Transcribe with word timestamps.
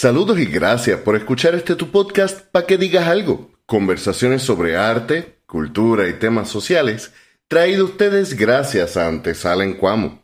Saludos 0.00 0.38
y 0.38 0.46
gracias 0.46 0.98
por 1.00 1.14
escuchar 1.14 1.54
este 1.54 1.76
tu 1.76 1.90
podcast 1.90 2.46
para 2.52 2.64
que 2.64 2.78
digas 2.78 3.06
algo. 3.06 3.50
Conversaciones 3.66 4.40
sobre 4.40 4.74
arte, 4.74 5.40
cultura 5.44 6.08
y 6.08 6.14
temas 6.14 6.48
sociales, 6.48 7.12
traído 7.48 7.84
ustedes 7.84 8.34
gracias 8.34 8.96
a 8.96 9.06
Antesala 9.06 9.62
en 9.62 9.74
Cuamo. 9.74 10.22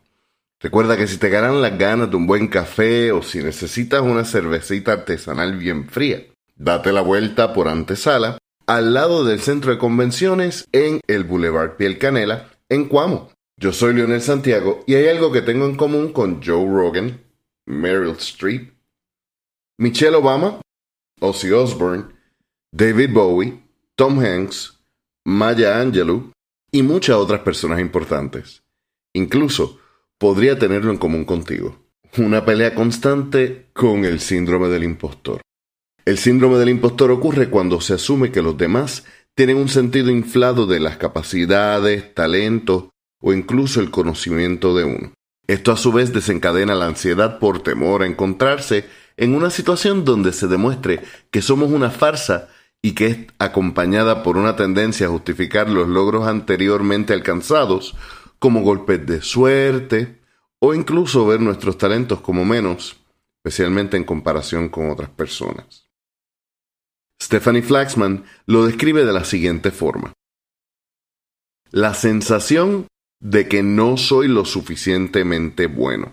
Recuerda 0.62 0.96
que 0.96 1.06
si 1.06 1.18
te 1.18 1.28
ganan 1.28 1.60
las 1.60 1.76
ganas 1.76 2.08
de 2.08 2.16
un 2.16 2.26
buen 2.26 2.48
café 2.48 3.12
o 3.12 3.22
si 3.22 3.42
necesitas 3.42 4.00
una 4.00 4.24
cervecita 4.24 4.92
artesanal 4.92 5.58
bien 5.58 5.90
fría, 5.90 6.22
date 6.54 6.90
la 6.90 7.02
vuelta 7.02 7.52
por 7.52 7.68
Antesala, 7.68 8.38
al 8.66 8.94
lado 8.94 9.26
del 9.26 9.40
centro 9.40 9.72
de 9.72 9.76
convenciones 9.76 10.66
en 10.72 11.02
el 11.06 11.24
Boulevard 11.24 11.76
Piel 11.76 11.98
Canela, 11.98 12.48
en 12.70 12.86
Cuamo. 12.86 13.30
Yo 13.58 13.74
soy 13.74 13.92
Leonel 13.92 14.22
Santiago 14.22 14.84
y 14.86 14.94
hay 14.94 15.08
algo 15.08 15.32
que 15.32 15.42
tengo 15.42 15.66
en 15.66 15.76
común 15.76 16.14
con 16.14 16.42
Joe 16.42 16.64
Rogan, 16.64 17.20
Meryl 17.66 18.12
Streep, 18.12 18.75
Michelle 19.78 20.16
Obama, 20.16 20.62
Ozzy 21.20 21.52
Osbourne, 21.52 22.06
David 22.72 23.12
Bowie, 23.12 23.62
Tom 23.94 24.18
Hanks, 24.20 24.80
Maya 25.26 25.78
Angelou 25.78 26.32
y 26.72 26.82
muchas 26.82 27.16
otras 27.16 27.40
personas 27.40 27.80
importantes. 27.80 28.62
Incluso 29.12 29.78
podría 30.16 30.58
tenerlo 30.58 30.90
en 30.92 30.96
común 30.96 31.26
contigo. 31.26 31.76
Una 32.16 32.46
pelea 32.46 32.74
constante 32.74 33.66
con 33.74 34.06
el 34.06 34.20
síndrome 34.20 34.68
del 34.68 34.84
impostor. 34.84 35.42
El 36.06 36.16
síndrome 36.16 36.56
del 36.56 36.70
impostor 36.70 37.10
ocurre 37.10 37.50
cuando 37.50 37.82
se 37.82 37.92
asume 37.92 38.32
que 38.32 38.40
los 38.40 38.56
demás 38.56 39.04
tienen 39.34 39.58
un 39.58 39.68
sentido 39.68 40.10
inflado 40.10 40.66
de 40.66 40.80
las 40.80 40.96
capacidades, 40.96 42.14
talentos 42.14 42.84
o 43.20 43.34
incluso 43.34 43.80
el 43.80 43.90
conocimiento 43.90 44.74
de 44.74 44.84
uno. 44.84 45.12
Esto 45.46 45.70
a 45.70 45.76
su 45.76 45.92
vez 45.92 46.14
desencadena 46.14 46.74
la 46.74 46.86
ansiedad 46.86 47.38
por 47.38 47.62
temor 47.62 48.02
a 48.02 48.06
encontrarse 48.06 48.86
en 49.16 49.34
una 49.34 49.50
situación 49.50 50.04
donde 50.04 50.32
se 50.32 50.46
demuestre 50.46 51.02
que 51.30 51.42
somos 51.42 51.70
una 51.70 51.90
farsa 51.90 52.48
y 52.82 52.92
que 52.92 53.06
es 53.06 53.18
acompañada 53.38 54.22
por 54.22 54.36
una 54.36 54.56
tendencia 54.56 55.06
a 55.06 55.10
justificar 55.10 55.68
los 55.68 55.88
logros 55.88 56.26
anteriormente 56.26 57.12
alcanzados 57.12 57.94
como 58.38 58.62
golpes 58.62 59.06
de 59.06 59.22
suerte 59.22 60.20
o 60.60 60.74
incluso 60.74 61.26
ver 61.26 61.40
nuestros 61.40 61.78
talentos 61.78 62.20
como 62.20 62.44
menos, 62.44 62.96
especialmente 63.38 63.96
en 63.96 64.04
comparación 64.04 64.68
con 64.68 64.90
otras 64.90 65.10
personas. 65.10 65.88
Stephanie 67.20 67.62
Flaxman 67.62 68.24
lo 68.44 68.66
describe 68.66 69.04
de 69.04 69.12
la 69.12 69.24
siguiente 69.24 69.70
forma. 69.70 70.12
La 71.70 71.94
sensación 71.94 72.86
de 73.20 73.48
que 73.48 73.62
no 73.62 73.96
soy 73.96 74.28
lo 74.28 74.44
suficientemente 74.44 75.66
bueno 75.66 76.12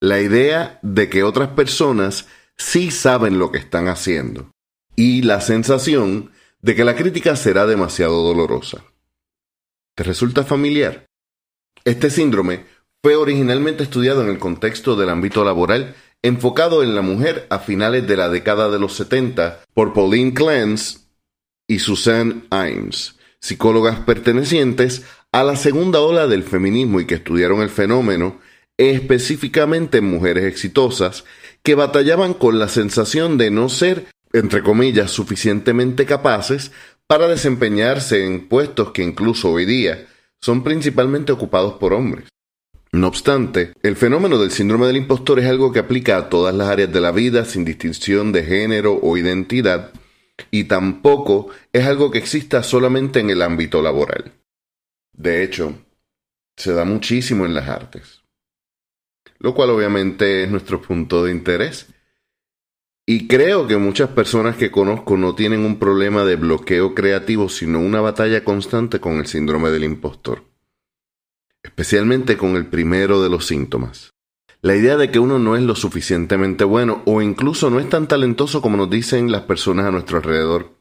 la 0.00 0.20
idea 0.20 0.78
de 0.82 1.08
que 1.08 1.22
otras 1.22 1.48
personas 1.50 2.26
sí 2.56 2.90
saben 2.90 3.38
lo 3.38 3.50
que 3.50 3.58
están 3.58 3.88
haciendo 3.88 4.50
y 4.94 5.22
la 5.22 5.40
sensación 5.40 6.32
de 6.60 6.74
que 6.74 6.84
la 6.84 6.96
crítica 6.96 7.36
será 7.36 7.66
demasiado 7.66 8.22
dolorosa. 8.22 8.84
¿Te 9.94 10.04
resulta 10.04 10.44
familiar? 10.44 11.06
Este 11.84 12.10
síndrome 12.10 12.64
fue 13.02 13.16
originalmente 13.16 13.84
estudiado 13.84 14.22
en 14.22 14.28
el 14.28 14.38
contexto 14.38 14.96
del 14.96 15.10
ámbito 15.10 15.44
laboral 15.44 15.94
enfocado 16.22 16.82
en 16.82 16.94
la 16.94 17.02
mujer 17.02 17.46
a 17.50 17.58
finales 17.58 18.06
de 18.06 18.16
la 18.16 18.28
década 18.28 18.70
de 18.70 18.78
los 18.78 18.94
70 18.94 19.60
por 19.74 19.92
Pauline 19.92 20.34
Clance 20.34 20.98
y 21.68 21.78
Suzanne 21.78 22.42
Imes, 22.50 23.16
psicólogas 23.40 24.00
pertenecientes 24.00 25.04
a 25.30 25.44
la 25.44 25.56
segunda 25.56 26.00
ola 26.00 26.26
del 26.26 26.42
feminismo 26.42 27.00
y 27.00 27.06
que 27.06 27.16
estudiaron 27.16 27.60
el 27.60 27.70
fenómeno 27.70 28.40
específicamente 28.78 29.98
en 29.98 30.10
mujeres 30.10 30.44
exitosas 30.44 31.24
que 31.62 31.74
batallaban 31.74 32.34
con 32.34 32.58
la 32.58 32.68
sensación 32.68 33.38
de 33.38 33.50
no 33.50 33.68
ser, 33.68 34.06
entre 34.32 34.62
comillas, 34.62 35.10
suficientemente 35.10 36.06
capaces 36.06 36.72
para 37.06 37.28
desempeñarse 37.28 38.24
en 38.24 38.48
puestos 38.48 38.92
que 38.92 39.02
incluso 39.02 39.50
hoy 39.50 39.64
día 39.64 40.06
son 40.40 40.62
principalmente 40.62 41.32
ocupados 41.32 41.74
por 41.74 41.92
hombres. 41.92 42.28
No 42.92 43.08
obstante, 43.08 43.72
el 43.82 43.96
fenómeno 43.96 44.38
del 44.38 44.50
síndrome 44.50 44.86
del 44.86 44.96
impostor 44.96 45.38
es 45.40 45.46
algo 45.46 45.72
que 45.72 45.80
aplica 45.80 46.16
a 46.16 46.28
todas 46.28 46.54
las 46.54 46.68
áreas 46.68 46.92
de 46.92 47.00
la 47.00 47.12
vida 47.12 47.44
sin 47.44 47.64
distinción 47.64 48.32
de 48.32 48.44
género 48.44 48.98
o 49.02 49.16
identidad, 49.16 49.92
y 50.50 50.64
tampoco 50.64 51.48
es 51.72 51.84
algo 51.86 52.10
que 52.10 52.18
exista 52.18 52.62
solamente 52.62 53.20
en 53.20 53.30
el 53.30 53.42
ámbito 53.42 53.82
laboral. 53.82 54.32
De 55.12 55.42
hecho, 55.42 55.74
se 56.56 56.72
da 56.72 56.84
muchísimo 56.84 57.44
en 57.46 57.54
las 57.54 57.68
artes 57.68 58.25
lo 59.38 59.54
cual 59.54 59.70
obviamente 59.70 60.44
es 60.44 60.50
nuestro 60.50 60.80
punto 60.80 61.24
de 61.24 61.32
interés. 61.32 61.88
Y 63.06 63.28
creo 63.28 63.68
que 63.68 63.76
muchas 63.76 64.10
personas 64.10 64.56
que 64.56 64.70
conozco 64.70 65.16
no 65.16 65.34
tienen 65.34 65.64
un 65.64 65.78
problema 65.78 66.24
de 66.24 66.36
bloqueo 66.36 66.94
creativo, 66.94 67.48
sino 67.48 67.78
una 67.78 68.00
batalla 68.00 68.42
constante 68.42 68.98
con 68.98 69.18
el 69.18 69.26
síndrome 69.26 69.70
del 69.70 69.84
impostor. 69.84 70.42
Especialmente 71.62 72.36
con 72.36 72.56
el 72.56 72.66
primero 72.66 73.22
de 73.22 73.28
los 73.28 73.46
síntomas. 73.46 74.14
La 74.60 74.74
idea 74.74 74.96
de 74.96 75.12
que 75.12 75.20
uno 75.20 75.38
no 75.38 75.54
es 75.54 75.62
lo 75.62 75.76
suficientemente 75.76 76.64
bueno 76.64 77.02
o 77.06 77.22
incluso 77.22 77.70
no 77.70 77.78
es 77.78 77.88
tan 77.88 78.08
talentoso 78.08 78.60
como 78.60 78.76
nos 78.76 78.90
dicen 78.90 79.30
las 79.30 79.42
personas 79.42 79.86
a 79.86 79.92
nuestro 79.92 80.16
alrededor. 80.16 80.76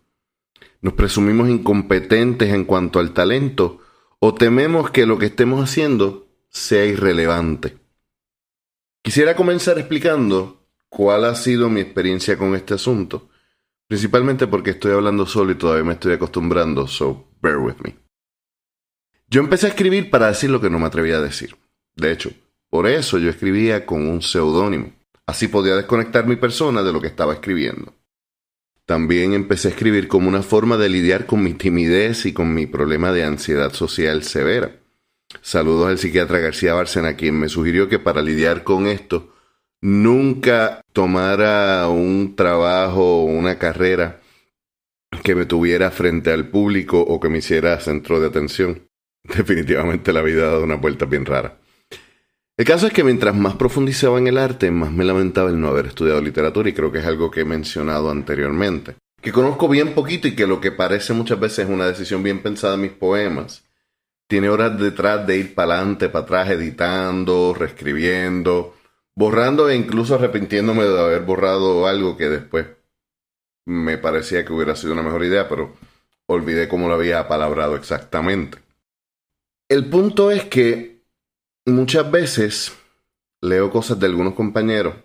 Nos 0.82 0.94
presumimos 0.94 1.50
incompetentes 1.50 2.52
en 2.52 2.66
cuanto 2.66 3.00
al 3.00 3.14
talento 3.14 3.82
o 4.20 4.34
tememos 4.34 4.90
que 4.90 5.06
lo 5.06 5.20
que 5.20 5.28
estemos 5.28 5.64
haciendo 5.64 6.28
sea 6.50 6.86
irrelevante. 6.86 7.78
Quisiera 9.06 9.36
comenzar 9.36 9.78
explicando 9.78 10.68
cuál 10.90 11.26
ha 11.26 11.36
sido 11.36 11.70
mi 11.70 11.80
experiencia 11.80 12.40
con 12.40 12.56
este 12.56 12.74
asunto, 12.74 13.30
principalmente 13.88 14.48
porque 14.48 14.72
estoy 14.72 14.94
hablando 14.94 15.28
solo 15.28 15.52
y 15.52 15.56
todavía 15.60 15.84
me 15.84 15.94
estoy 15.94 16.14
acostumbrando, 16.14 16.88
so 16.88 17.28
bear 17.40 17.60
with 17.60 17.76
me. 17.84 18.00
Yo 19.28 19.42
empecé 19.42 19.68
a 19.68 19.70
escribir 19.70 20.10
para 20.10 20.30
decir 20.30 20.50
lo 20.50 20.60
que 20.60 20.72
no 20.72 20.80
me 20.80 20.88
atrevía 20.88 21.18
a 21.18 21.22
decir. 21.22 21.56
De 21.96 22.12
hecho, 22.12 22.32
por 22.72 22.88
eso 22.88 23.20
yo 23.20 23.30
escribía 23.30 23.86
con 23.86 24.08
un 24.08 24.24
seudónimo. 24.24 24.92
Así 25.28 25.50
podía 25.50 25.76
desconectar 25.76 26.26
mi 26.26 26.38
persona 26.38 26.82
de 26.82 26.92
lo 26.92 27.00
que 27.00 27.08
estaba 27.08 27.34
escribiendo. 27.34 27.94
También 28.88 29.36
empecé 29.36 29.68
a 29.68 29.72
escribir 29.72 30.08
como 30.08 30.30
una 30.30 30.42
forma 30.42 30.78
de 30.78 30.90
lidiar 30.90 31.28
con 31.28 31.44
mi 31.44 31.54
timidez 31.54 32.26
y 32.26 32.34
con 32.34 32.56
mi 32.56 32.66
problema 32.66 33.12
de 33.12 33.24
ansiedad 33.24 33.72
social 33.72 34.24
severa. 34.24 34.82
Saludos 35.42 35.88
al 35.88 35.98
psiquiatra 35.98 36.40
García 36.40 36.74
Bárcena, 36.74 37.16
quien 37.16 37.40
me 37.40 37.50
sugirió 37.50 37.88
que 37.90 38.00
para 38.00 38.22
lidiar 38.22 38.64
con 38.64 38.88
esto 38.88 39.34
nunca 39.82 40.82
tomara 40.94 41.88
un 41.90 42.36
trabajo 42.36 43.22
o 43.22 43.26
una 43.26 43.60
carrera 43.60 44.22
que 45.24 45.36
me 45.36 45.46
tuviera 45.46 45.92
frente 45.92 46.32
al 46.32 46.48
público 46.48 47.00
o 47.00 47.20
que 47.20 47.30
me 47.30 47.40
hiciera 47.40 47.80
centro 47.80 48.20
de 48.20 48.28
atención. 48.28 48.88
Definitivamente 49.24 50.14
la 50.14 50.22
vida 50.22 50.44
ha 50.44 50.52
dado 50.52 50.64
una 50.64 50.76
vuelta 50.76 51.06
bien 51.06 51.26
rara. 51.26 51.60
El 52.58 52.66
caso 52.66 52.88
es 52.88 52.94
que 52.94 53.04
mientras 53.04 53.36
más 53.36 53.56
profundizaba 53.56 54.18
en 54.18 54.28
el 54.28 54.38
arte, 54.38 54.72
más 54.72 54.92
me 54.92 55.04
lamentaba 55.04 55.50
el 55.50 55.60
no 55.60 55.68
haber 55.68 55.88
estudiado 55.88 56.22
literatura 56.22 56.70
y 56.70 56.74
creo 56.74 56.92
que 56.92 57.00
es 57.00 57.06
algo 57.06 57.30
que 57.30 57.42
he 57.42 57.46
mencionado 57.46 58.10
anteriormente. 58.10 58.96
Que 59.22 59.34
conozco 59.34 59.68
bien 59.68 59.94
poquito 59.94 60.28
y 60.28 60.36
que 60.36 60.48
lo 60.48 60.62
que 60.62 60.72
parece 60.72 61.14
muchas 61.14 61.40
veces 61.40 61.66
es 61.66 61.70
una 61.70 61.88
decisión 61.88 62.24
bien 62.24 62.42
pensada 62.42 62.76
en 62.76 62.82
mis 62.82 62.92
poemas 62.92 63.65
tiene 64.28 64.50
horas 64.50 64.80
detrás 64.80 65.26
de 65.28 65.38
ir 65.38 65.56
para 65.56 65.76
adelante, 65.76 66.10
para 66.10 66.24
atrás, 66.24 66.50
editando, 66.50 67.54
reescribiendo, 67.58 68.76
borrando 69.16 69.70
e 69.70 69.76
incluso 69.76 70.16
arrepintiéndome 70.16 70.84
de 70.84 71.00
haber 71.00 71.22
borrado 71.22 71.88
algo 71.88 72.18
que 72.18 72.30
después 72.30 72.68
me 73.66 73.98
parecía 73.98 74.46
que 74.46 74.54
hubiera 74.54 74.76
sido 74.76 74.94
una 74.94 75.04
mejor 75.04 75.24
idea, 75.24 75.48
pero 75.48 75.74
olvidé 76.28 76.68
cómo 76.68 76.88
lo 76.88 76.96
había 76.96 77.28
palabrado 77.28 77.76
exactamente. 77.76 78.60
El 79.70 79.90
punto 79.90 80.32
es 80.32 80.46
que 80.46 81.04
muchas 81.66 82.10
veces 82.10 82.74
leo 83.42 83.72
cosas 83.72 84.00
de 84.00 84.08
algunos 84.08 84.34
compañeros 84.34 84.96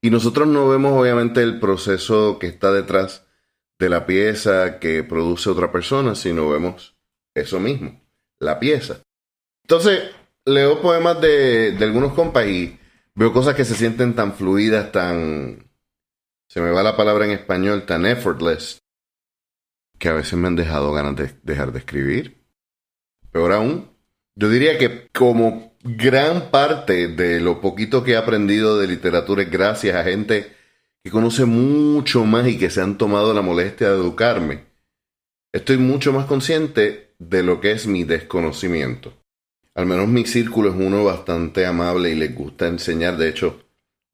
y 0.00 0.10
nosotros 0.10 0.46
no 0.46 0.68
vemos 0.68 0.92
obviamente 0.92 1.42
el 1.42 1.58
proceso 1.58 2.38
que 2.38 2.46
está 2.46 2.72
detrás 2.72 3.26
de 3.78 3.88
la 3.88 4.06
pieza 4.06 4.78
que 4.78 5.02
produce 5.02 5.50
otra 5.50 5.72
persona, 5.72 6.14
sino 6.14 6.48
vemos 6.48 6.95
eso 7.36 7.60
mismo, 7.60 8.00
la 8.38 8.58
pieza. 8.58 9.02
Entonces, 9.62 10.10
leo 10.44 10.80
poemas 10.80 11.20
de, 11.20 11.72
de 11.72 11.84
algunos 11.84 12.14
compas 12.14 12.46
y 12.46 12.78
veo 13.14 13.32
cosas 13.32 13.54
que 13.54 13.64
se 13.64 13.74
sienten 13.74 14.14
tan 14.14 14.34
fluidas, 14.34 14.90
tan... 14.92 15.70
Se 16.48 16.60
me 16.60 16.70
va 16.70 16.82
la 16.82 16.96
palabra 16.96 17.24
en 17.24 17.32
español, 17.32 17.84
tan 17.86 18.06
effortless, 18.06 18.80
que 19.98 20.08
a 20.08 20.12
veces 20.12 20.34
me 20.34 20.46
han 20.46 20.56
dejado 20.56 20.92
ganas 20.92 21.16
de 21.16 21.34
dejar 21.42 21.72
de 21.72 21.80
escribir. 21.80 22.44
Peor 23.32 23.52
aún, 23.52 23.90
yo 24.36 24.48
diría 24.48 24.78
que 24.78 25.08
como 25.08 25.76
gran 25.82 26.50
parte 26.50 27.08
de 27.08 27.40
lo 27.40 27.60
poquito 27.60 28.04
que 28.04 28.12
he 28.12 28.16
aprendido 28.16 28.78
de 28.78 28.86
literatura 28.86 29.42
es 29.42 29.50
gracias 29.50 29.96
a 29.96 30.04
gente 30.04 30.54
que 31.02 31.10
conoce 31.10 31.44
mucho 31.44 32.24
más 32.24 32.46
y 32.46 32.58
que 32.58 32.70
se 32.70 32.80
han 32.80 32.96
tomado 32.98 33.34
la 33.34 33.42
molestia 33.42 33.90
de 33.90 33.96
educarme. 33.96 34.64
Estoy 35.52 35.78
mucho 35.78 36.12
más 36.12 36.26
consciente 36.26 37.05
de 37.18 37.42
lo 37.42 37.60
que 37.60 37.72
es 37.72 37.86
mi 37.86 38.04
desconocimiento. 38.04 39.12
Al 39.74 39.86
menos 39.86 40.08
mi 40.08 40.24
círculo 40.24 40.70
es 40.70 40.76
uno 40.76 41.04
bastante 41.04 41.66
amable 41.66 42.10
y 42.10 42.14
les 42.14 42.34
gusta 42.34 42.66
enseñar. 42.66 43.16
De 43.16 43.28
hecho, 43.28 43.66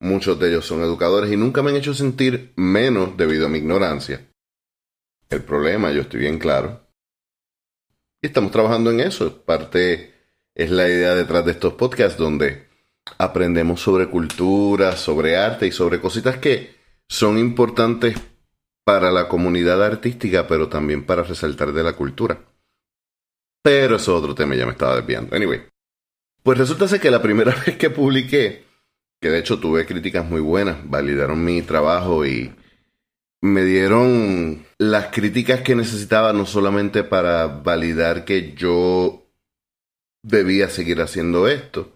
Muchos 0.03 0.37
de 0.41 0.49
ellos 0.49 0.67
son 0.67 0.83
educadores 0.83 1.31
y 1.31 1.37
nunca 1.37 1.63
me 1.63 1.71
han 1.71 1.77
hecho 1.77 1.95
sentir 1.95 2.53
menos 2.57 3.17
debido 3.17 3.47
a 3.47 3.49
mi 3.49 3.59
ignorancia. 3.59 4.27
El 5.31 5.45
problema, 5.45 5.93
yo 5.93 6.01
estoy 6.01 6.19
bien 6.19 6.41
claro. 6.41 6.89
Y 8.21 8.27
estamos 8.27 8.51
trabajando 8.51 8.91
en 8.91 8.99
eso. 8.99 9.45
Parte 9.45 10.13
es 10.57 10.73
la 10.73 10.89
idea 10.89 11.15
detrás 11.15 11.45
de 11.45 11.53
estos 11.53 11.75
podcasts 11.75 12.19
donde 12.19 12.67
aprendemos 13.17 13.81
sobre 13.81 14.11
cultura, 14.11 14.97
sobre 14.97 15.37
arte 15.37 15.69
y 15.69 15.73
sobre 15.73 16.01
cositas 16.01 16.37
que 16.39 16.75
son 17.09 17.39
importantes 17.39 18.17
para 18.83 19.13
la 19.13 19.29
comunidad 19.29 19.85
artística, 19.85 20.49
pero 20.49 20.69
también 20.69 21.07
para 21.07 21.23
resaltar 21.23 21.73
de 21.73 21.85
la 21.85 21.93
cultura. 21.93 22.41
Pero 23.63 23.97
eso 23.97 24.17
es 24.17 24.23
otro 24.23 24.35
tema, 24.35 24.55
ya 24.55 24.67
me 24.67 24.73
estaba 24.73 24.97
desviando. 24.97 25.35
Anyway, 25.37 25.63
pues 26.43 26.59
resulta 26.59 26.89
ser 26.89 27.01
que 27.01 27.11
la 27.11 27.23
primera 27.23 27.55
vez 27.67 27.77
que 27.77 27.91
publiqué, 27.91 28.65
que 29.21 29.31
de 29.31 29.39
hecho 29.39 29.61
tuve 29.61 29.87
críticas 29.87 30.29
muy 30.29 30.41
buenas, 30.41 30.79
validaron 30.89 31.45
mi 31.45 31.63
trabajo 31.63 32.27
y 32.27 32.53
me 33.41 33.65
dieron 33.65 34.65
las 34.79 35.09
críticas 35.09 35.63
que 35.63 35.75
necesitaba 35.75 36.33
no 36.33 36.47
solamente 36.47 37.03
para 37.05 37.47
validar 37.47 38.25
que 38.25 38.55
yo 38.55 39.27
debía 40.23 40.69
seguir 40.69 41.01
haciendo 41.01 41.49
esto, 41.49 41.93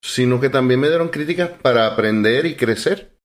sino 0.00 0.40
que 0.40 0.48
también 0.48 0.80
me 0.80 0.88
dieron 0.88 1.08
críticas 1.08 1.50
para 1.50 1.86
aprender 1.86 2.46
y 2.46 2.54
crecer. 2.54 3.18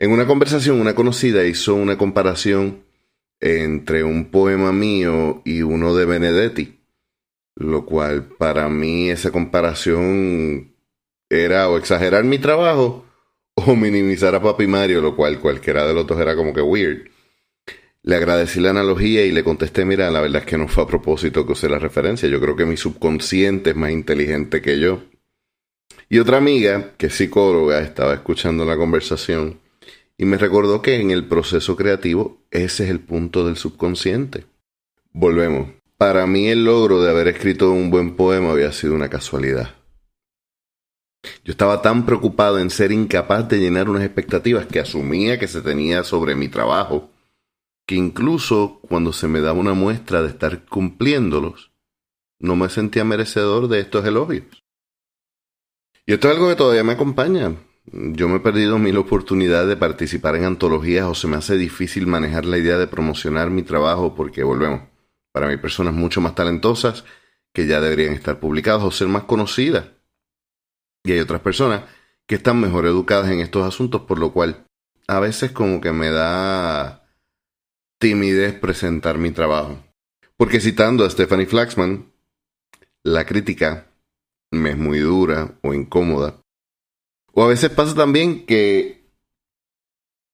En 0.00 0.12
una 0.12 0.26
conversación, 0.26 0.80
una 0.80 0.94
conocida 0.94 1.44
hizo 1.44 1.74
una 1.74 1.96
comparación 1.96 2.84
entre 3.40 4.04
un 4.04 4.30
poema 4.30 4.72
mío 4.72 5.42
y 5.44 5.62
uno 5.62 5.94
de 5.94 6.04
Benedetti, 6.04 6.80
lo 7.54 7.84
cual 7.84 8.24
para 8.24 8.68
mí 8.68 9.10
esa 9.10 9.30
comparación 9.30 10.74
era 11.28 11.68
o 11.68 11.76
exagerar 11.76 12.24
mi 12.24 12.38
trabajo 12.38 13.04
o 13.54 13.76
minimizar 13.76 14.34
a 14.34 14.42
Papi 14.42 14.66
Mario, 14.66 15.00
lo 15.00 15.16
cual 15.16 15.40
cualquiera 15.40 15.86
de 15.86 15.94
los 15.94 16.06
dos 16.06 16.20
era 16.20 16.36
como 16.36 16.52
que 16.52 16.62
weird. 16.62 17.08
Le 18.02 18.16
agradecí 18.16 18.60
la 18.60 18.70
analogía 18.70 19.24
y 19.24 19.32
le 19.32 19.44
contesté, 19.44 19.84
mira, 19.84 20.10
la 20.10 20.20
verdad 20.20 20.42
es 20.42 20.46
que 20.46 20.56
no 20.56 20.68
fue 20.68 20.84
a 20.84 20.86
propósito 20.86 21.44
que 21.44 21.52
usé 21.52 21.68
la 21.68 21.78
referencia, 21.78 22.28
yo 22.28 22.40
creo 22.40 22.56
que 22.56 22.64
mi 22.64 22.76
subconsciente 22.76 23.70
es 23.70 23.76
más 23.76 23.90
inteligente 23.90 24.62
que 24.62 24.78
yo. 24.78 25.02
Y 26.08 26.18
otra 26.20 26.38
amiga, 26.38 26.92
que 26.96 27.06
es 27.06 27.14
psicóloga, 27.14 27.80
estaba 27.80 28.14
escuchando 28.14 28.64
la 28.64 28.76
conversación 28.76 29.60
y 30.18 30.26
me 30.26 30.36
recordó 30.36 30.82
que 30.82 30.96
en 30.96 31.12
el 31.12 31.26
proceso 31.26 31.76
creativo 31.76 32.42
ese 32.50 32.84
es 32.84 32.90
el 32.90 33.00
punto 33.00 33.46
del 33.46 33.56
subconsciente. 33.56 34.46
Volvemos. 35.12 35.70
Para 35.96 36.26
mí 36.26 36.48
el 36.48 36.64
logro 36.64 37.00
de 37.00 37.10
haber 37.10 37.28
escrito 37.28 37.70
un 37.70 37.90
buen 37.90 38.16
poema 38.16 38.50
había 38.50 38.72
sido 38.72 38.94
una 38.94 39.08
casualidad. 39.08 39.76
Yo 41.44 41.52
estaba 41.52 41.82
tan 41.82 42.04
preocupado 42.04 42.58
en 42.58 42.70
ser 42.70 42.92
incapaz 42.92 43.48
de 43.48 43.58
llenar 43.58 43.88
unas 43.88 44.02
expectativas 44.02 44.66
que 44.66 44.80
asumía 44.80 45.38
que 45.38 45.48
se 45.48 45.62
tenía 45.62 46.04
sobre 46.04 46.34
mi 46.34 46.48
trabajo, 46.48 47.10
que 47.86 47.94
incluso 47.94 48.80
cuando 48.88 49.12
se 49.12 49.28
me 49.28 49.40
daba 49.40 49.58
una 49.58 49.74
muestra 49.74 50.22
de 50.22 50.28
estar 50.28 50.64
cumpliéndolos, 50.66 51.72
no 52.40 52.54
me 52.56 52.68
sentía 52.68 53.04
merecedor 53.04 53.68
de 53.68 53.80
estos 53.80 54.04
elogios. 54.04 54.64
Y 56.06 56.12
esto 56.12 56.28
es 56.28 56.34
algo 56.34 56.48
que 56.48 56.56
todavía 56.56 56.84
me 56.84 56.92
acompaña. 56.92 57.56
Yo 57.92 58.28
me 58.28 58.36
he 58.36 58.40
perdido 58.40 58.78
mil 58.78 58.98
oportunidades 58.98 59.68
de 59.68 59.76
participar 59.76 60.36
en 60.36 60.44
antologías 60.44 61.06
o 61.06 61.14
se 61.14 61.26
me 61.26 61.36
hace 61.36 61.56
difícil 61.56 62.06
manejar 62.06 62.44
la 62.44 62.58
idea 62.58 62.76
de 62.76 62.86
promocionar 62.86 63.50
mi 63.50 63.62
trabajo 63.62 64.14
porque, 64.14 64.42
volvemos, 64.42 64.82
para 65.32 65.48
mí 65.48 65.56
personas 65.56 65.94
mucho 65.94 66.20
más 66.20 66.34
talentosas 66.34 67.04
que 67.52 67.66
ya 67.66 67.80
deberían 67.80 68.12
estar 68.12 68.40
publicadas 68.40 68.82
o 68.82 68.90
ser 68.90 69.08
más 69.08 69.24
conocidas. 69.24 69.86
Y 71.04 71.12
hay 71.12 71.20
otras 71.20 71.40
personas 71.40 71.84
que 72.26 72.34
están 72.34 72.60
mejor 72.60 72.84
educadas 72.84 73.30
en 73.30 73.40
estos 73.40 73.66
asuntos, 73.66 74.02
por 74.02 74.18
lo 74.18 74.32
cual 74.32 74.66
a 75.06 75.20
veces 75.20 75.52
como 75.52 75.80
que 75.80 75.92
me 75.92 76.10
da 76.10 77.08
timidez 77.98 78.58
presentar 78.58 79.16
mi 79.16 79.30
trabajo. 79.30 79.82
Porque 80.36 80.60
citando 80.60 81.06
a 81.06 81.10
Stephanie 81.10 81.46
Flaxman, 81.46 82.12
la 83.02 83.24
crítica 83.24 83.86
me 84.50 84.70
es 84.70 84.76
muy 84.76 84.98
dura 84.98 85.58
o 85.62 85.72
incómoda 85.72 86.42
o 87.38 87.44
a 87.44 87.46
veces 87.46 87.70
pasa 87.70 87.94
también 87.94 88.44
que 88.46 89.06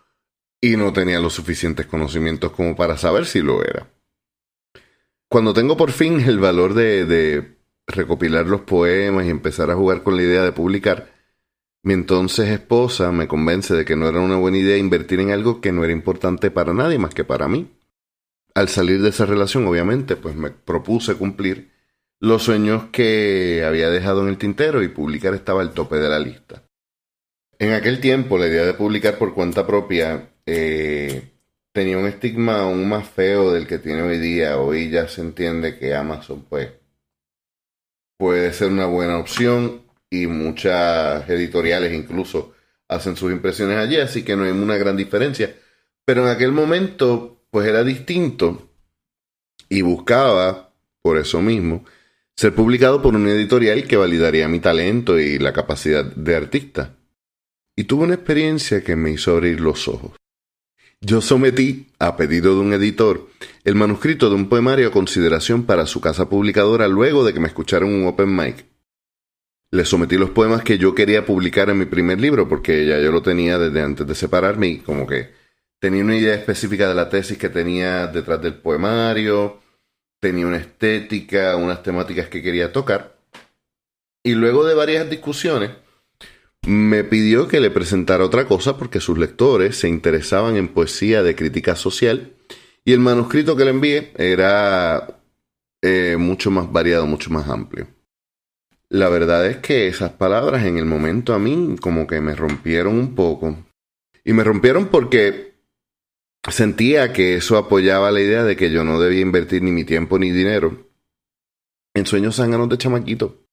y 0.65 0.77
no 0.77 0.93
tenía 0.93 1.19
los 1.19 1.35
suficientes 1.35 1.87
conocimientos 1.87 2.53
como 2.53 2.77
para 2.77 2.97
saber 2.97 3.27
si 3.27 3.43
lo 3.43 3.65
era. 3.65 3.91
Cuando 5.29 5.53
tengo 5.53 5.77
por 5.77 5.91
fin 5.91 6.21
el 6.21 6.39
valor 6.39 6.73
de, 6.75 7.57
recopilar 7.85 8.47
los 8.47 8.61
poemas 8.61 9.27
y 9.27 9.31
empezar 9.31 9.71
a 9.71 9.75
jugar 9.75 10.05
con 10.05 10.17
la 10.17 10.23
idea 10.23 10.45
de 10.45 10.53
publicar, 10.53 11.13
mi 11.83 11.95
entonces 11.95 12.49
esposa 12.49 13.11
me 13.11 13.27
convence 13.27 13.75
de 13.75 13.85
que 13.85 13.97
no 13.97 14.09
era 14.09 14.21
una 14.21 14.37
buena 14.37 14.59
idea 14.59 14.77
invertir 14.77 15.19
en 15.19 15.33
algo 15.33 15.61
que 15.61 15.73
no 15.73 15.83
era 15.83 15.93
importante 15.93 16.53
para 16.53 16.73
nadie 16.73 16.97
más 16.97 17.13
que 17.13 17.25
para 17.25 17.49
mí. 17.49 17.69
Al 18.55 18.69
salir 18.69 19.03
de 19.03 19.09
esa 19.09 19.27
relación, 19.27 19.67
obviamente, 19.67 20.15
pues 20.15 20.37
me 20.37 20.51
propuse 20.51 21.17
cumplir 21.17 21.73
los 22.21 22.45
sueños 22.45 22.85
que 22.93 23.65
había 23.67 23.91
dejado 23.91 24.23
en 24.23 24.29
el 24.29 24.39
tintero 24.39 24.81
y 24.81 24.89
publicar 24.89 25.35
estaba 25.35 25.61
al 25.61 25.73
tope 25.73 25.97
de 25.97 26.09
la 26.09 26.21
lista. 26.21 26.63
En 27.63 27.71
aquel 27.71 28.01
tiempo, 28.01 28.39
la 28.39 28.49
idea 28.49 28.65
de 28.65 28.75
publicar 28.75 29.19
por 29.19 29.35
cuenta 29.35 29.65
propia 29.65 30.31
eh, 30.47 31.31
tenía 31.71 31.97
un 31.97 32.07
estigma 32.07 32.63
aún 32.63 32.89
más 32.89 33.09
feo 33.09 33.53
del 33.53 33.69
que 33.69 33.79
tiene 33.79 34.03
hoy 34.03 34.19
día. 34.19 34.59
Hoy 34.59 34.91
ya 34.91 35.07
se 35.07 35.21
entiende 35.21 35.79
que 35.79 35.95
Amazon, 35.95 36.45
pues, 36.51 36.73
puede 38.19 38.53
ser 38.53 38.73
una 38.73 38.87
buena 38.87 39.17
opción 39.17 39.83
y 40.11 40.27
muchas 40.27 41.31
editoriales 41.31 41.93
incluso 41.93 42.53
hacen 42.89 43.15
sus 43.15 43.31
impresiones 43.31 43.79
allí, 43.79 43.99
así 43.99 44.25
que 44.25 44.35
no 44.35 44.43
hay 44.43 44.51
una 44.51 44.77
gran 44.77 44.97
diferencia. 44.97 45.55
Pero 46.05 46.25
en 46.25 46.35
aquel 46.35 46.51
momento, 46.51 47.45
pues 47.49 47.69
era 47.69 47.85
distinto 47.85 48.73
y 49.69 49.83
buscaba, 49.83 50.73
por 51.01 51.17
eso 51.17 51.41
mismo, 51.41 51.85
ser 52.35 52.57
publicado 52.57 53.01
por 53.01 53.15
una 53.15 53.31
editorial 53.31 53.87
que 53.87 53.97
validaría 53.97 54.49
mi 54.49 54.59
talento 54.59 55.17
y 55.21 55.39
la 55.39 55.53
capacidad 55.53 56.05
de 56.05 56.35
artista. 56.35 56.97
Y 57.77 57.85
tuve 57.85 58.05
una 58.05 58.15
experiencia 58.15 58.83
que 58.85 58.97
me 58.97 59.11
hizo 59.11 59.33
abrir 59.33 59.61
los 59.61 59.89
ojos. 59.89 60.13
Yo 61.01 61.21
sometí, 61.21 61.89
a 61.99 62.17
pedido 62.17 62.55
de 62.55 62.61
un 62.61 62.73
editor, 62.75 63.29
el 63.65 63.75
manuscrito 63.75 64.29
de 64.29 64.37
un 64.37 64.49
poemario 64.49 64.89
a 64.89 64.93
consideración 64.93 65.65
para 65.65 65.87
su 65.87 66.01
casa 66.01 66.29
publicadora 66.29 66.87
luego 66.87 67.25
de 67.25 67.33
que 67.33 67.41
me 67.41 67.49
escucharon 67.49 67.93
un 67.93 68.07
open 68.07 68.37
mic. 68.37 68.67
Le 69.73 69.85
sometí 69.85 70.17
los 70.17 70.31
poemas 70.31 70.63
que 70.63 70.79
yo 70.79 70.95
quería 70.95 71.25
publicar 71.25 71.71
en 71.71 71.79
mi 71.79 71.87
primer 71.87 72.21
libro, 72.21 72.49
porque 72.49 72.87
ya 72.87 73.01
yo 73.01 73.11
lo 73.11 73.23
tenía 73.23 73.59
desde 73.59 73.83
antes 73.83 74.07
de 74.07 74.15
separarme 74.15 74.69
y 74.69 74.79
como 74.79 75.07
que 75.07 75.33
tenía 75.81 76.05
una 76.05 76.17
idea 76.17 76.35
específica 76.35 76.89
de 76.89 76.95
la 76.95 77.09
tesis 77.09 77.37
que 77.37 77.49
tenía 77.49 78.07
detrás 78.07 78.41
del 78.41 78.55
poemario, 78.55 79.61
tenía 80.21 80.47
una 80.47 80.59
estética, 80.59 81.57
unas 81.57 81.83
temáticas 81.83 82.29
que 82.29 82.43
quería 82.43 82.71
tocar. 82.71 83.17
Y 84.23 84.35
luego 84.35 84.65
de 84.65 84.75
varias 84.75 85.11
discusiones, 85.11 85.71
me 86.67 87.05
pidió 87.05 87.49
que 87.49 87.61
le 87.61 87.71
presentara 87.71 88.25
otra 88.25 88.47
cosa 88.47 88.77
porque 88.79 89.01
sus 89.01 89.19
lectores 89.19 89.77
se 89.77 89.89
interesaban 89.89 90.57
en 90.57 90.69
poesía 90.69 91.23
de 91.23 91.35
crítica 91.35 91.77
social 91.77 92.35
y 92.85 92.93
el 92.93 93.01
manuscrito 93.01 93.57
que 93.57 93.65
le 93.65 93.71
envié 93.71 94.13
era 94.17 95.21
eh, 95.83 96.17
mucho 96.19 96.51
más 96.51 96.71
variado, 96.73 97.07
mucho 97.07 97.31
más 97.31 97.49
amplio. 97.49 97.89
La 98.89 99.09
verdad 99.09 99.47
es 99.47 99.57
que 99.59 99.89
esas 99.89 100.13
palabras 100.13 100.65
en 100.67 100.79
el 100.79 100.85
momento 100.85 101.35
a 101.35 101.39
mí 101.39 101.77
como 101.81 102.07
que 102.07 102.21
me 102.21 102.35
rompieron 102.35 102.99
un 102.99 103.15
poco. 103.15 103.57
Y 104.25 104.33
me 104.33 104.45
rompieron 104.45 104.89
porque 104.89 105.55
sentía 106.49 107.13
que 107.13 107.37
eso 107.37 107.57
apoyaba 107.57 108.11
la 108.11 108.21
idea 108.21 108.45
de 108.45 108.57
que 108.57 108.71
yo 108.71 108.85
no 108.85 109.01
debía 109.01 109.21
invertir 109.21 109.63
ni 109.63 109.73
mi 109.73 109.85
tiempo 109.85 110.19
ni 110.19 110.31
dinero 110.31 110.91
en 111.95 112.07
sueños 112.07 112.37
zánganos 112.37 112.69
de 112.69 112.79
chamaquito. 112.79 113.45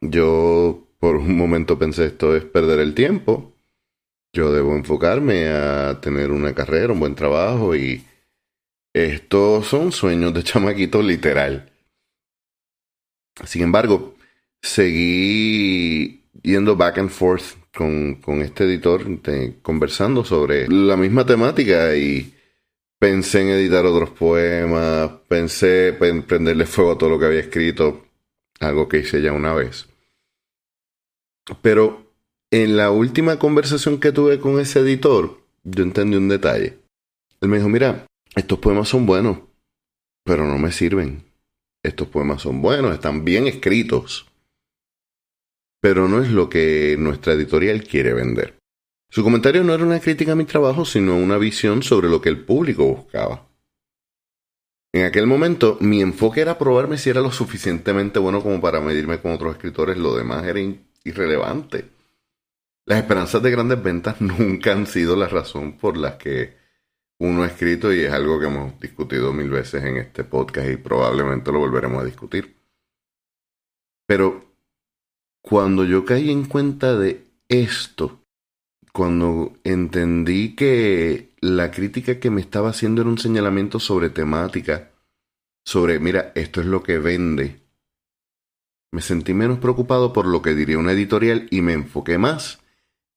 Yo 0.00 0.87
por 0.98 1.16
un 1.16 1.36
momento 1.36 1.78
pensé 1.78 2.06
esto 2.06 2.36
es 2.36 2.44
perder 2.44 2.80
el 2.80 2.94
tiempo. 2.94 3.54
Yo 4.32 4.52
debo 4.52 4.74
enfocarme 4.76 5.48
a 5.48 6.00
tener 6.00 6.30
una 6.30 6.54
carrera, 6.54 6.92
un 6.92 7.00
buen 7.00 7.14
trabajo 7.14 7.74
y 7.74 8.04
estos 8.92 9.66
son 9.66 9.92
sueños 9.92 10.34
de 10.34 10.42
chamaquito 10.44 11.02
literal. 11.02 11.70
Sin 13.44 13.62
embargo, 13.62 14.16
seguí 14.60 16.24
yendo 16.42 16.76
back 16.76 16.98
and 16.98 17.10
forth 17.10 17.56
con, 17.74 18.16
con 18.16 18.42
este 18.42 18.64
editor, 18.64 19.04
conversando 19.62 20.24
sobre 20.24 20.68
la 20.68 20.96
misma 20.96 21.24
temática 21.24 21.94
y 21.94 22.34
Pensé 22.98 23.42
en 23.42 23.50
editar 23.50 23.86
otros 23.86 24.10
poemas, 24.10 25.08
pensé 25.28 25.96
en 26.00 26.24
prenderle 26.24 26.66
fuego 26.66 26.92
a 26.92 26.98
todo 26.98 27.10
lo 27.10 27.18
que 27.18 27.26
había 27.26 27.40
escrito, 27.40 28.06
algo 28.58 28.88
que 28.88 28.98
hice 28.98 29.22
ya 29.22 29.32
una 29.32 29.54
vez. 29.54 29.87
Pero 31.62 32.12
en 32.50 32.76
la 32.76 32.90
última 32.90 33.38
conversación 33.38 34.00
que 34.00 34.12
tuve 34.12 34.38
con 34.38 34.58
ese 34.60 34.80
editor, 34.80 35.40
yo 35.64 35.82
entendí 35.82 36.16
un 36.16 36.28
detalle. 36.28 36.78
Él 37.40 37.48
me 37.48 37.58
dijo, 37.58 37.68
mira, 37.68 38.06
estos 38.34 38.58
poemas 38.58 38.88
son 38.88 39.06
buenos, 39.06 39.38
pero 40.24 40.46
no 40.46 40.58
me 40.58 40.72
sirven. 40.72 41.24
Estos 41.82 42.08
poemas 42.08 42.42
son 42.42 42.60
buenos, 42.60 42.92
están 42.92 43.24
bien 43.24 43.46
escritos, 43.46 44.26
pero 45.80 46.08
no 46.08 46.22
es 46.22 46.30
lo 46.30 46.48
que 46.48 46.96
nuestra 46.98 47.34
editorial 47.34 47.84
quiere 47.84 48.12
vender. 48.12 48.58
Su 49.10 49.22
comentario 49.22 49.64
no 49.64 49.72
era 49.72 49.84
una 49.84 50.00
crítica 50.00 50.32
a 50.32 50.36
mi 50.36 50.44
trabajo, 50.44 50.84
sino 50.84 51.16
una 51.16 51.38
visión 51.38 51.82
sobre 51.82 52.08
lo 52.08 52.20
que 52.20 52.28
el 52.28 52.44
público 52.44 52.84
buscaba. 52.84 53.48
En 54.92 55.04
aquel 55.04 55.26
momento, 55.26 55.78
mi 55.80 56.02
enfoque 56.02 56.40
era 56.40 56.58
probarme 56.58 56.98
si 56.98 57.10
era 57.10 57.20
lo 57.20 57.30
suficientemente 57.30 58.18
bueno 58.18 58.42
como 58.42 58.60
para 58.60 58.80
medirme 58.80 59.20
con 59.20 59.32
otros 59.32 59.54
escritores, 59.54 59.96
lo 59.96 60.16
demás 60.16 60.44
era 60.46 60.60
irrelevante. 61.04 61.90
Las 62.86 63.00
esperanzas 63.00 63.42
de 63.42 63.50
grandes 63.50 63.82
ventas 63.82 64.20
nunca 64.20 64.72
han 64.72 64.86
sido 64.86 65.16
la 65.16 65.28
razón 65.28 65.78
por 65.78 65.96
las 65.96 66.14
que 66.14 66.56
uno 67.18 67.42
ha 67.42 67.46
escrito 67.46 67.92
y 67.92 68.00
es 68.00 68.12
algo 68.12 68.38
que 68.38 68.46
hemos 68.46 68.78
discutido 68.80 69.32
mil 69.32 69.50
veces 69.50 69.84
en 69.84 69.96
este 69.96 70.24
podcast 70.24 70.70
y 70.70 70.76
probablemente 70.76 71.50
lo 71.52 71.58
volveremos 71.58 72.02
a 72.02 72.06
discutir. 72.06 72.56
Pero 74.06 74.44
cuando 75.42 75.84
yo 75.84 76.04
caí 76.04 76.30
en 76.30 76.44
cuenta 76.44 76.96
de 76.96 77.24
esto, 77.48 78.20
cuando 78.92 79.56
entendí 79.64 80.54
que 80.54 81.30
la 81.40 81.70
crítica 81.70 82.18
que 82.18 82.30
me 82.30 82.40
estaba 82.40 82.70
haciendo 82.70 83.02
era 83.02 83.10
un 83.10 83.18
señalamiento 83.18 83.80
sobre 83.80 84.10
temática, 84.10 84.90
sobre, 85.64 86.00
mira, 86.00 86.32
esto 86.34 86.60
es 86.60 86.66
lo 86.66 86.82
que 86.82 86.98
vende, 86.98 87.60
me 88.90 89.00
sentí 89.00 89.34
menos 89.34 89.58
preocupado 89.58 90.12
por 90.12 90.26
lo 90.26 90.42
que 90.42 90.54
diría 90.54 90.78
una 90.78 90.92
editorial 90.92 91.46
y 91.50 91.60
me 91.60 91.74
enfoqué 91.74 92.18
más 92.18 92.60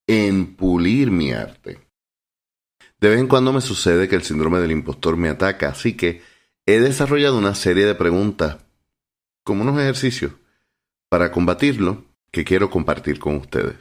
en 0.07 0.55
pulir 0.55 1.11
mi 1.11 1.31
arte. 1.31 1.79
De 2.99 3.09
vez 3.09 3.19
en 3.19 3.27
cuando 3.27 3.53
me 3.53 3.61
sucede 3.61 4.07
que 4.07 4.15
el 4.15 4.23
síndrome 4.23 4.59
del 4.59 4.71
impostor 4.71 5.17
me 5.17 5.29
ataca, 5.29 5.69
así 5.69 5.95
que 5.95 6.21
he 6.65 6.79
desarrollado 6.79 7.37
una 7.37 7.55
serie 7.55 7.85
de 7.85 7.95
preguntas, 7.95 8.57
como 9.43 9.63
unos 9.63 9.79
ejercicios, 9.79 10.33
para 11.09 11.31
combatirlo 11.31 12.05
que 12.31 12.43
quiero 12.43 12.69
compartir 12.69 13.19
con 13.19 13.37
ustedes. 13.37 13.75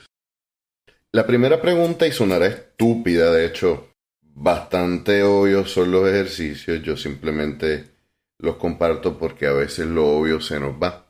La 1.13 1.27
primera 1.27 1.61
pregunta, 1.61 2.07
y 2.07 2.13
sonará 2.13 2.47
estúpida, 2.47 3.33
de 3.33 3.47
hecho, 3.47 3.89
bastante 4.23 5.23
obvio 5.23 5.67
son 5.67 5.91
los 5.91 6.09
ejercicios, 6.09 6.83
yo 6.83 6.97
simplemente 6.97 7.91
los 8.39 8.57
comparto 8.57 9.19
porque 9.19 9.47
a 9.47 9.53
veces 9.53 9.87
lo 9.87 10.07
obvio 10.07 10.41
se 10.41 10.59
nos 10.59 10.81
va. 10.81 11.10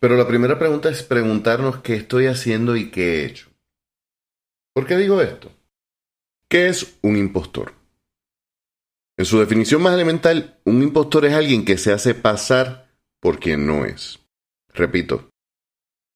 Pero 0.00 0.16
la 0.16 0.26
primera 0.26 0.58
pregunta 0.58 0.88
es 0.88 1.02
preguntarnos 1.02 1.80
qué 1.80 1.94
estoy 1.94 2.26
haciendo 2.26 2.74
y 2.74 2.90
qué 2.90 3.20
he 3.20 3.26
hecho. 3.26 3.50
¿Por 4.74 4.86
qué 4.86 4.96
digo 4.96 5.20
esto? 5.20 5.52
¿Qué 6.48 6.68
es 6.68 6.98
un 7.02 7.16
impostor? 7.16 7.74
En 9.18 9.26
su 9.26 9.38
definición 9.38 9.82
más 9.82 9.92
elemental, 9.92 10.58
un 10.64 10.82
impostor 10.82 11.26
es 11.26 11.34
alguien 11.34 11.66
que 11.66 11.76
se 11.76 11.92
hace 11.92 12.14
pasar 12.14 12.90
por 13.20 13.38
quien 13.38 13.66
no 13.66 13.84
es. 13.84 14.18
Repito, 14.72 15.28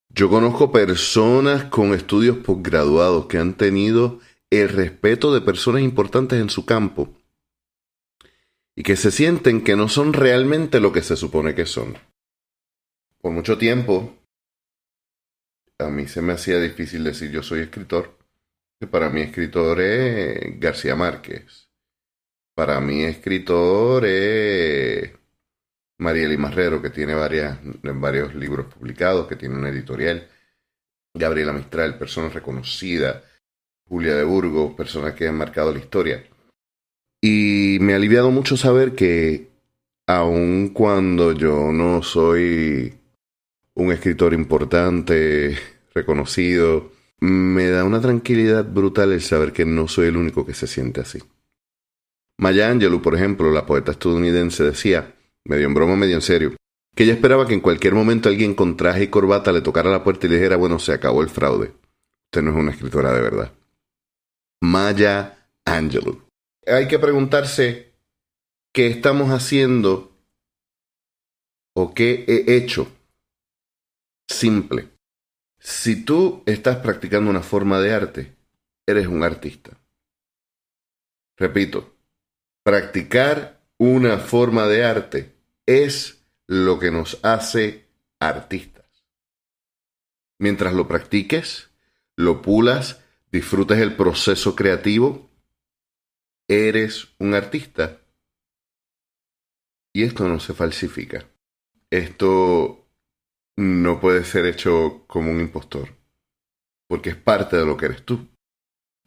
yo 0.08 0.30
conozco 0.30 0.72
personas 0.72 1.64
con 1.64 1.92
estudios 1.92 2.38
posgraduados 2.38 3.26
que 3.26 3.36
han 3.36 3.54
tenido 3.54 4.20
el 4.50 4.70
respeto 4.70 5.34
de 5.34 5.42
personas 5.42 5.82
importantes 5.82 6.40
en 6.40 6.48
su 6.48 6.64
campo 6.64 7.12
y 8.74 8.82
que 8.82 8.96
se 8.96 9.10
sienten 9.10 9.62
que 9.62 9.76
no 9.76 9.88
son 9.88 10.14
realmente 10.14 10.80
lo 10.80 10.92
que 10.92 11.02
se 11.02 11.16
supone 11.16 11.54
que 11.54 11.66
son. 11.66 11.98
Por 13.24 13.32
mucho 13.32 13.56
tiempo, 13.56 14.18
a 15.78 15.88
mí 15.88 16.06
se 16.06 16.20
me 16.20 16.34
hacía 16.34 16.60
difícil 16.60 17.04
decir 17.04 17.30
yo 17.30 17.42
soy 17.42 17.60
escritor, 17.60 18.18
que 18.78 18.86
para 18.86 19.08
mí 19.08 19.22
escritor 19.22 19.80
es 19.80 20.60
García 20.60 20.94
Márquez. 20.94 21.70
Para 22.54 22.82
mí 22.82 23.02
escritor 23.02 24.04
es 24.04 25.10
Marieli 25.96 26.36
Marrero, 26.36 26.82
que 26.82 26.90
tiene 26.90 27.14
varias, 27.14 27.58
varios 27.82 28.34
libros 28.34 28.66
publicados, 28.66 29.26
que 29.26 29.36
tiene 29.36 29.54
una 29.54 29.70
editorial. 29.70 30.28
Gabriela 31.14 31.54
Mistral, 31.54 31.96
persona 31.96 32.28
reconocida. 32.28 33.24
Julia 33.88 34.16
de 34.16 34.24
Burgos, 34.24 34.74
persona 34.74 35.14
que 35.14 35.28
ha 35.28 35.32
marcado 35.32 35.72
la 35.72 35.78
historia. 35.78 36.22
Y 37.22 37.78
me 37.80 37.94
ha 37.94 37.96
aliviado 37.96 38.30
mucho 38.30 38.58
saber 38.58 38.94
que, 38.94 39.48
aun 40.06 40.74
cuando 40.74 41.32
yo 41.32 41.72
no 41.72 42.02
soy 42.02 43.00
un 43.74 43.92
escritor 43.92 44.34
importante, 44.34 45.58
reconocido, 45.94 46.92
me 47.20 47.68
da 47.68 47.84
una 47.84 48.00
tranquilidad 48.00 48.64
brutal 48.64 49.12
el 49.12 49.22
saber 49.22 49.52
que 49.52 49.64
no 49.64 49.88
soy 49.88 50.08
el 50.08 50.16
único 50.16 50.44
que 50.44 50.54
se 50.54 50.66
siente 50.66 51.00
así. 51.00 51.20
Maya 52.38 52.70
Angelou, 52.70 53.00
por 53.00 53.14
ejemplo, 53.14 53.50
la 53.50 53.66
poeta 53.66 53.92
estadounidense, 53.92 54.64
decía, 54.64 55.14
medio 55.44 55.66
en 55.66 55.74
broma, 55.74 55.96
medio 55.96 56.16
en 56.16 56.22
serio, 56.22 56.54
que 56.94 57.04
ella 57.04 57.14
esperaba 57.14 57.46
que 57.46 57.54
en 57.54 57.60
cualquier 57.60 57.94
momento 57.94 58.28
alguien 58.28 58.54
con 58.54 58.76
traje 58.76 59.04
y 59.04 59.08
corbata 59.08 59.52
le 59.52 59.60
tocara 59.60 59.90
la 59.90 60.04
puerta 60.04 60.26
y 60.26 60.30
le 60.30 60.36
dijera, 60.36 60.56
bueno, 60.56 60.78
se 60.78 60.92
acabó 60.92 61.22
el 61.22 61.28
fraude. 61.28 61.72
Usted 62.26 62.42
no 62.42 62.50
es 62.50 62.56
una 62.56 62.72
escritora 62.72 63.12
de 63.12 63.20
verdad. 63.20 63.52
Maya 64.60 65.48
Angelou. 65.64 66.22
Hay 66.66 66.88
que 66.88 66.98
preguntarse 66.98 67.92
qué 68.72 68.88
estamos 68.88 69.30
haciendo 69.30 70.12
o 71.74 71.94
qué 71.94 72.24
he 72.26 72.56
hecho. 72.56 72.88
Simple. 74.28 74.90
Si 75.58 76.04
tú 76.04 76.42
estás 76.46 76.76
practicando 76.78 77.30
una 77.30 77.42
forma 77.42 77.80
de 77.80 77.94
arte, 77.94 78.36
eres 78.86 79.06
un 79.06 79.22
artista. 79.22 79.78
Repito, 81.36 81.96
practicar 82.62 83.60
una 83.78 84.18
forma 84.18 84.66
de 84.66 84.84
arte 84.84 85.34
es 85.66 86.24
lo 86.46 86.78
que 86.78 86.90
nos 86.90 87.18
hace 87.22 87.88
artistas. 88.20 88.84
Mientras 90.38 90.74
lo 90.74 90.86
practiques, 90.86 91.70
lo 92.16 92.42
pulas, 92.42 93.00
disfrutes 93.32 93.78
el 93.78 93.96
proceso 93.96 94.54
creativo, 94.54 95.30
eres 96.48 97.08
un 97.18 97.34
artista. 97.34 98.00
Y 99.92 100.02
esto 100.02 100.28
no 100.28 100.40
se 100.40 100.54
falsifica. 100.54 101.26
Esto 101.90 102.83
no 103.56 104.00
puede 104.00 104.24
ser 104.24 104.46
hecho 104.46 105.04
como 105.06 105.30
un 105.30 105.40
impostor, 105.40 105.90
porque 106.88 107.10
es 107.10 107.16
parte 107.16 107.56
de 107.56 107.66
lo 107.66 107.76
que 107.76 107.86
eres 107.86 108.04
tú. 108.04 108.28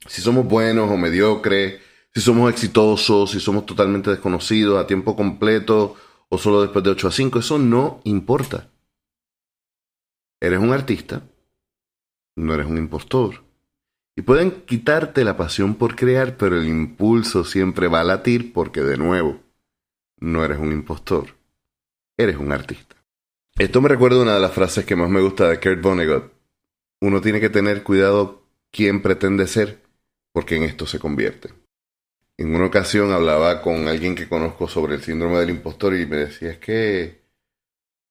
Si 0.08 0.22
somos 0.22 0.46
buenos 0.46 0.90
o 0.90 0.98
mediocres, 0.98 1.82
si 2.14 2.22
somos 2.22 2.52
exitosos, 2.52 3.32
si 3.32 3.40
somos 3.40 3.66
totalmente 3.66 4.10
desconocidos 4.10 4.80
a 4.80 4.88
tiempo 4.88 5.16
completo 5.16 5.96
o 6.30 6.38
solo 6.38 6.62
después 6.62 6.84
de 6.84 6.92
8 6.92 7.08
a 7.08 7.12
5, 7.12 7.40
eso 7.40 7.58
no 7.58 8.02
importa. 8.04 8.70
Eres 10.40 10.60
un 10.60 10.72
artista, 10.72 11.24
no 12.36 12.54
eres 12.54 12.68
un 12.68 12.78
impostor. 12.78 13.44
Y 14.16 14.24
pueden 14.24 14.64
quitarte 14.64 15.24
la 15.24 15.38
pasión 15.38 15.76
por 15.76 15.96
crear, 15.96 16.38
pero 16.38 16.58
el 16.58 16.68
impulso 16.68 17.44
siempre 17.44 17.88
va 17.88 18.02
a 18.02 18.04
latir 18.04 18.52
porque 18.52 18.82
de 18.82 18.98
nuevo, 18.98 19.40
no 20.20 20.44
eres 20.44 20.58
un 20.58 20.72
impostor, 20.72 21.36
eres 22.18 22.38
un 22.38 22.52
artista. 22.52 22.97
Esto 23.60 23.82
me 23.82 23.90
recuerda 23.90 24.22
una 24.22 24.36
de 24.36 24.40
las 24.40 24.54
frases 24.54 24.86
que 24.86 24.96
más 24.96 25.10
me 25.10 25.22
gusta 25.22 25.50
de 25.50 25.60
Kurt 25.60 25.82
Vonnegut. 25.82 26.32
Uno 27.02 27.22
tiene 27.22 27.40
que 27.40 27.50
tener 27.50 27.84
cuidado 27.84 28.44
quién 28.72 29.02
pretende 29.02 29.48
ser, 29.48 29.82
porque 30.32 30.58
en 30.58 30.64
esto 30.64 30.86
se 30.86 31.00
convierte 31.00 31.50
en 32.38 32.54
una 32.54 32.68
ocasión 32.68 33.12
hablaba 33.12 33.62
con 33.62 33.88
alguien 33.88 34.16
que 34.16 34.30
conozco 34.30 34.68
sobre 34.68 34.96
el 34.96 35.02
síndrome 35.02 35.40
del 35.40 35.50
impostor 35.50 35.96
y 35.96 36.06
me 36.06 36.18
decía, 36.18 36.52
es 36.52 36.60
que 36.60 37.22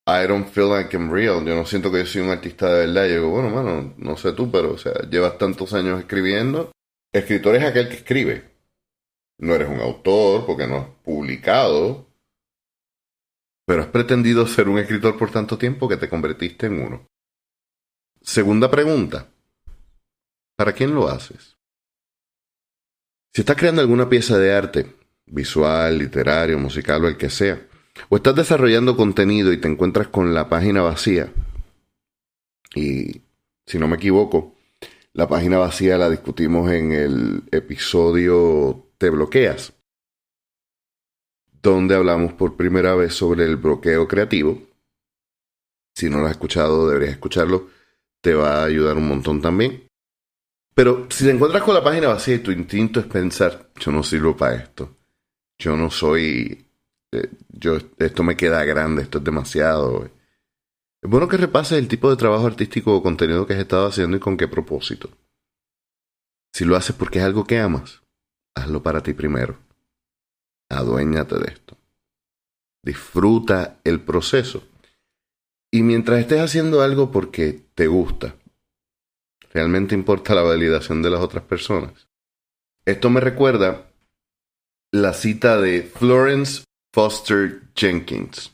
I 0.09 0.27
don't 0.27 0.49
feel 0.49 0.69
like 0.69 0.97
I'm 0.97 1.11
real, 1.11 1.45
yo 1.45 1.55
no 1.55 1.65
siento 1.65 1.91
que 1.91 1.99
yo 1.99 2.07
soy 2.07 2.23
un 2.23 2.31
artista 2.31 2.73
de 2.73 2.87
verdad. 2.87 3.07
Y 3.07 3.09
yo 3.11 3.15
digo, 3.15 3.31
bueno, 3.31 3.51
mano, 3.51 3.95
no 3.97 4.17
sé 4.17 4.33
tú, 4.33 4.51
pero 4.51 4.73
o 4.73 4.79
sea, 4.79 4.93
llevas 5.11 5.39
tantos 5.39 5.73
años 5.75 5.99
escribiendo. 6.01 6.73
Escritor 7.13 7.57
es 7.57 7.65
aquel 7.65 7.89
que 7.89 7.97
escribe. 7.97 8.45
No 9.39 9.55
eres 9.55 9.69
un 9.69 9.81
autor 9.81 10.47
porque 10.47 10.67
no 10.67 10.77
has 10.77 10.87
publicado, 11.05 12.06
pero 13.67 13.83
has 13.83 13.89
pretendido 13.89 14.47
ser 14.47 14.69
un 14.69 14.79
escritor 14.79 15.19
por 15.19 15.31
tanto 15.31 15.59
tiempo 15.59 15.89
que 15.89 15.97
te 15.97 16.09
convertiste 16.09 16.67
en 16.67 16.81
uno. 16.81 17.07
Segunda 18.23 18.71
pregunta. 18.71 19.29
¿Para 20.57 20.73
quién 20.73 20.95
lo 20.95 21.09
haces? 21.09 21.57
Si 23.35 23.43
estás 23.43 23.57
creando 23.57 23.83
alguna 23.83 24.09
pieza 24.09 24.39
de 24.39 24.55
arte, 24.55 24.95
visual, 25.27 25.99
literario, 25.99 26.59
musical 26.59 27.05
o 27.05 27.09
el 27.09 27.19
que 27.19 27.29
sea, 27.29 27.61
o 28.09 28.17
estás 28.17 28.37
desarrollando 28.37 28.97
contenido 28.97 29.53
y 29.53 29.61
te 29.61 29.69
encuentras 29.69 30.09
con 30.09 30.33
la 30.33 30.49
página 30.49 30.81
vacía, 30.81 31.33
y 32.75 33.21
si 33.67 33.79
no 33.79 33.89
me 33.89 33.97
equivoco, 33.97 34.55
la 35.13 35.29
página 35.29 35.59
vacía 35.59 35.99
la 35.99 36.09
discutimos 36.09 36.71
en 36.71 36.93
el 36.93 37.43
episodio 37.51 38.87
Te 38.99 39.11
bloqueas. 39.11 39.76
Donde 41.73 41.95
hablamos 41.95 42.33
por 42.33 42.57
primera 42.57 42.95
vez 42.95 43.15
sobre 43.15 43.45
el 43.45 43.57
bloqueo 43.57 44.07
creativo. 44.07 44.63
Si 45.95 46.11
no 46.11 46.19
lo 46.19 46.27
has 46.27 46.33
escuchado, 46.33 46.89
deberías 46.89 47.13
escucharlo. 47.13 47.69
Te 48.21 48.35
va 48.35 48.63
a 48.63 48.65
ayudar 48.65 48.97
un 48.97 49.09
montón 49.09 49.41
también. 49.41 49.89
Pero 50.75 51.07
si 51.09 51.25
te 51.25 51.31
encuentras 51.31 51.63
con 51.63 51.75
la 51.75 51.83
página 51.83 52.09
vacía 52.09 52.35
y 52.35 52.41
tu 52.41 52.51
instinto 52.51 53.01
es 53.01 53.07
pensar, 53.07 53.71
yo 53.81 53.93
no 53.93 54.03
sirvo 54.03 54.37
para 54.37 54.57
esto. 54.57 54.97
Yo 55.59 55.77
no 55.77 55.91
soy... 55.91 56.67
Eh, 57.13 57.31
yo, 57.49 57.79
esto 57.99 58.23
me 58.23 58.37
queda 58.37 58.63
grande, 58.65 59.03
esto 59.03 59.19
es 59.19 59.25
demasiado. 59.25 60.05
Es 61.03 61.11
bueno 61.11 61.29
que 61.29 61.39
repases 61.39 61.79
el 61.79 61.89
tipo 61.89 62.11
de 62.11 62.17
trabajo 62.17 62.47
artístico 62.47 62.95
o 62.95 63.03
contenido 63.03 63.47
que 63.47 63.55
has 63.55 63.61
estado 63.61 63.87
haciendo 63.87 64.19
y 64.19 64.21
con 64.21 64.37
qué 64.37 64.49
propósito. 64.49 65.09
Si 66.53 66.65
lo 66.65 66.77
haces 66.77 66.95
porque 66.95 67.21
es 67.21 67.25
algo 67.25 67.45
que 67.45 67.59
amas, 67.59 68.03
hazlo 68.55 68.83
para 68.83 69.03
ti 69.03 69.15
primero. 69.15 69.66
Aduéñate 70.69 71.37
de 71.39 71.47
esto. 71.53 71.77
Disfruta 72.83 73.81
el 73.85 74.01
proceso. 74.01 74.63
Y 75.71 75.83
mientras 75.83 76.21
estés 76.21 76.41
haciendo 76.41 76.83
algo 76.83 77.11
porque 77.11 77.65
te 77.75 77.87
gusta, 77.87 78.37
realmente 79.53 79.95
importa 79.95 80.35
la 80.35 80.43
validación 80.43 81.03
de 81.03 81.11
las 81.11 81.21
otras 81.21 81.45
personas. 81.45 82.09
Esto 82.85 83.11
me 83.11 83.21
recuerda 83.21 83.91
la 84.93 85.13
cita 85.13 85.61
de 85.61 85.83
Florence 85.83 86.65
Foster 86.93 87.63
Jenkins. 87.75 88.53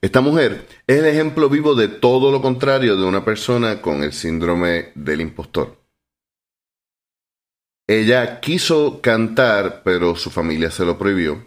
Esta 0.00 0.20
mujer 0.20 0.66
es 0.86 0.98
el 0.98 1.06
ejemplo 1.06 1.48
vivo 1.48 1.74
de 1.74 1.88
todo 1.88 2.30
lo 2.30 2.42
contrario 2.42 2.96
de 2.96 3.04
una 3.04 3.24
persona 3.24 3.80
con 3.80 4.02
el 4.02 4.12
síndrome 4.12 4.92
del 4.94 5.20
impostor. 5.20 5.76
Ella 7.90 8.40
quiso 8.40 9.00
cantar, 9.00 9.82
pero 9.82 10.14
su 10.14 10.28
familia 10.28 10.70
se 10.70 10.84
lo 10.84 10.98
prohibió. 10.98 11.46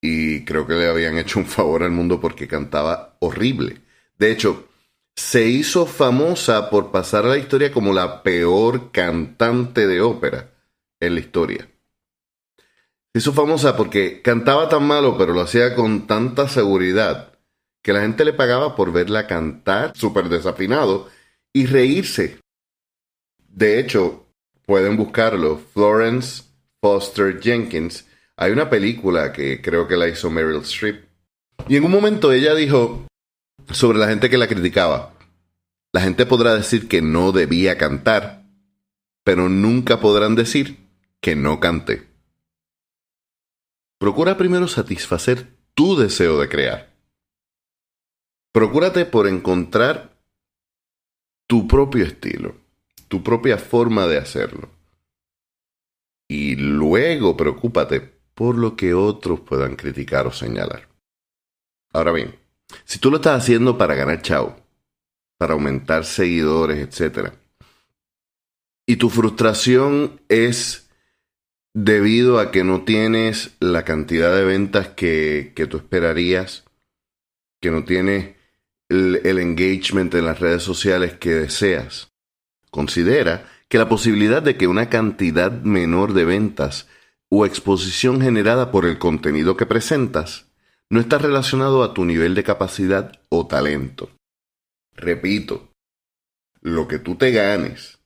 Y 0.00 0.46
creo 0.46 0.66
que 0.66 0.72
le 0.72 0.88
habían 0.88 1.18
hecho 1.18 1.38
un 1.38 1.44
favor 1.44 1.82
al 1.82 1.90
mundo 1.90 2.22
porque 2.22 2.48
cantaba 2.48 3.18
horrible. 3.20 3.82
De 4.18 4.32
hecho, 4.32 4.66
se 5.14 5.46
hizo 5.46 5.84
famosa 5.84 6.70
por 6.70 6.90
pasar 6.90 7.26
a 7.26 7.28
la 7.28 7.36
historia 7.36 7.70
como 7.70 7.92
la 7.92 8.22
peor 8.22 8.92
cantante 8.92 9.86
de 9.86 10.00
ópera 10.00 10.54
en 11.00 11.14
la 11.14 11.20
historia. 11.20 11.68
Se 13.12 13.18
hizo 13.18 13.34
famosa 13.34 13.76
porque 13.76 14.22
cantaba 14.22 14.70
tan 14.70 14.86
malo, 14.86 15.18
pero 15.18 15.34
lo 15.34 15.42
hacía 15.42 15.74
con 15.74 16.06
tanta 16.06 16.48
seguridad 16.48 17.34
que 17.82 17.92
la 17.92 18.00
gente 18.00 18.24
le 18.24 18.32
pagaba 18.32 18.74
por 18.74 18.90
verla 18.90 19.26
cantar 19.26 19.92
súper 19.94 20.30
desafinado 20.30 21.10
y 21.52 21.66
reírse. 21.66 22.40
De 23.38 23.78
hecho, 23.78 24.25
pueden 24.66 24.96
buscarlo, 24.96 25.58
Florence 25.72 26.42
Foster 26.82 27.40
Jenkins. 27.40 28.06
Hay 28.36 28.52
una 28.52 28.68
película 28.68 29.32
que 29.32 29.62
creo 29.62 29.88
que 29.88 29.96
la 29.96 30.08
hizo 30.08 30.30
Meryl 30.30 30.62
Streep. 30.62 31.06
Y 31.68 31.76
en 31.76 31.84
un 31.84 31.90
momento 31.90 32.32
ella 32.32 32.54
dijo, 32.54 33.06
sobre 33.70 33.98
la 33.98 34.08
gente 34.08 34.28
que 34.28 34.38
la 34.38 34.48
criticaba. 34.48 35.14
La 35.92 36.00
gente 36.00 36.26
podrá 36.26 36.54
decir 36.54 36.88
que 36.88 37.00
no 37.00 37.32
debía 37.32 37.78
cantar, 37.78 38.44
pero 39.24 39.48
nunca 39.48 40.00
podrán 40.00 40.34
decir 40.34 40.76
que 41.20 41.34
no 41.34 41.58
canté. 41.58 42.06
Procura 43.98 44.36
primero 44.36 44.68
satisfacer 44.68 45.48
tu 45.74 45.96
deseo 45.96 46.38
de 46.38 46.48
crear. 46.48 46.92
Procúrate 48.52 49.04
por 49.06 49.26
encontrar 49.26 50.16
tu 51.46 51.66
propio 51.66 52.04
estilo, 52.04 52.56
tu 53.08 53.22
propia 53.22 53.58
forma 53.58 54.06
de 54.06 54.18
hacerlo. 54.18 54.68
Y 56.28 56.56
luego 56.56 57.36
preocúpate 57.36 58.00
por 58.34 58.56
lo 58.56 58.76
que 58.76 58.94
otros 58.94 59.40
puedan 59.40 59.76
criticar 59.76 60.26
o 60.26 60.32
señalar. 60.32 60.88
Ahora 61.92 62.12
bien, 62.12 62.34
si 62.84 62.98
tú 62.98 63.10
lo 63.10 63.16
estás 63.16 63.42
haciendo 63.42 63.78
para 63.78 63.94
ganar 63.94 64.22
chao, 64.22 64.56
para 65.38 65.54
aumentar 65.54 66.04
seguidores, 66.04 66.78
etc. 66.78 67.32
Y 68.86 68.96
tu 68.96 69.10
frustración 69.10 70.20
es 70.28 70.90
debido 71.74 72.38
a 72.38 72.50
que 72.50 72.64
no 72.64 72.84
tienes 72.84 73.56
la 73.60 73.84
cantidad 73.84 74.34
de 74.34 74.44
ventas 74.44 74.88
que, 74.88 75.52
que 75.54 75.66
tú 75.66 75.76
esperarías, 75.76 76.64
que 77.60 77.70
no 77.70 77.84
tienes 77.84 78.34
el, 78.88 79.20
el 79.24 79.38
engagement 79.38 80.14
en 80.14 80.24
las 80.24 80.40
redes 80.40 80.62
sociales 80.62 81.14
que 81.14 81.34
deseas. 81.34 82.12
Considera 82.70 83.48
que 83.68 83.78
la 83.78 83.88
posibilidad 83.88 84.42
de 84.42 84.56
que 84.56 84.66
una 84.66 84.88
cantidad 84.88 85.50
menor 85.50 86.12
de 86.12 86.24
ventas 86.24 86.88
o 87.28 87.46
exposición 87.46 88.20
generada 88.20 88.70
por 88.70 88.84
el 88.84 88.98
contenido 88.98 89.56
que 89.56 89.66
presentas 89.66 90.46
no 90.88 91.00
está 91.00 91.18
relacionado 91.18 91.82
a 91.82 91.94
tu 91.94 92.04
nivel 92.04 92.34
de 92.34 92.44
capacidad 92.44 93.20
o 93.28 93.46
talento. 93.46 94.10
Repito, 94.94 95.70
lo 96.60 96.86
que 96.88 96.98
tú 96.98 97.16
te 97.16 97.32
ganes 97.32 97.98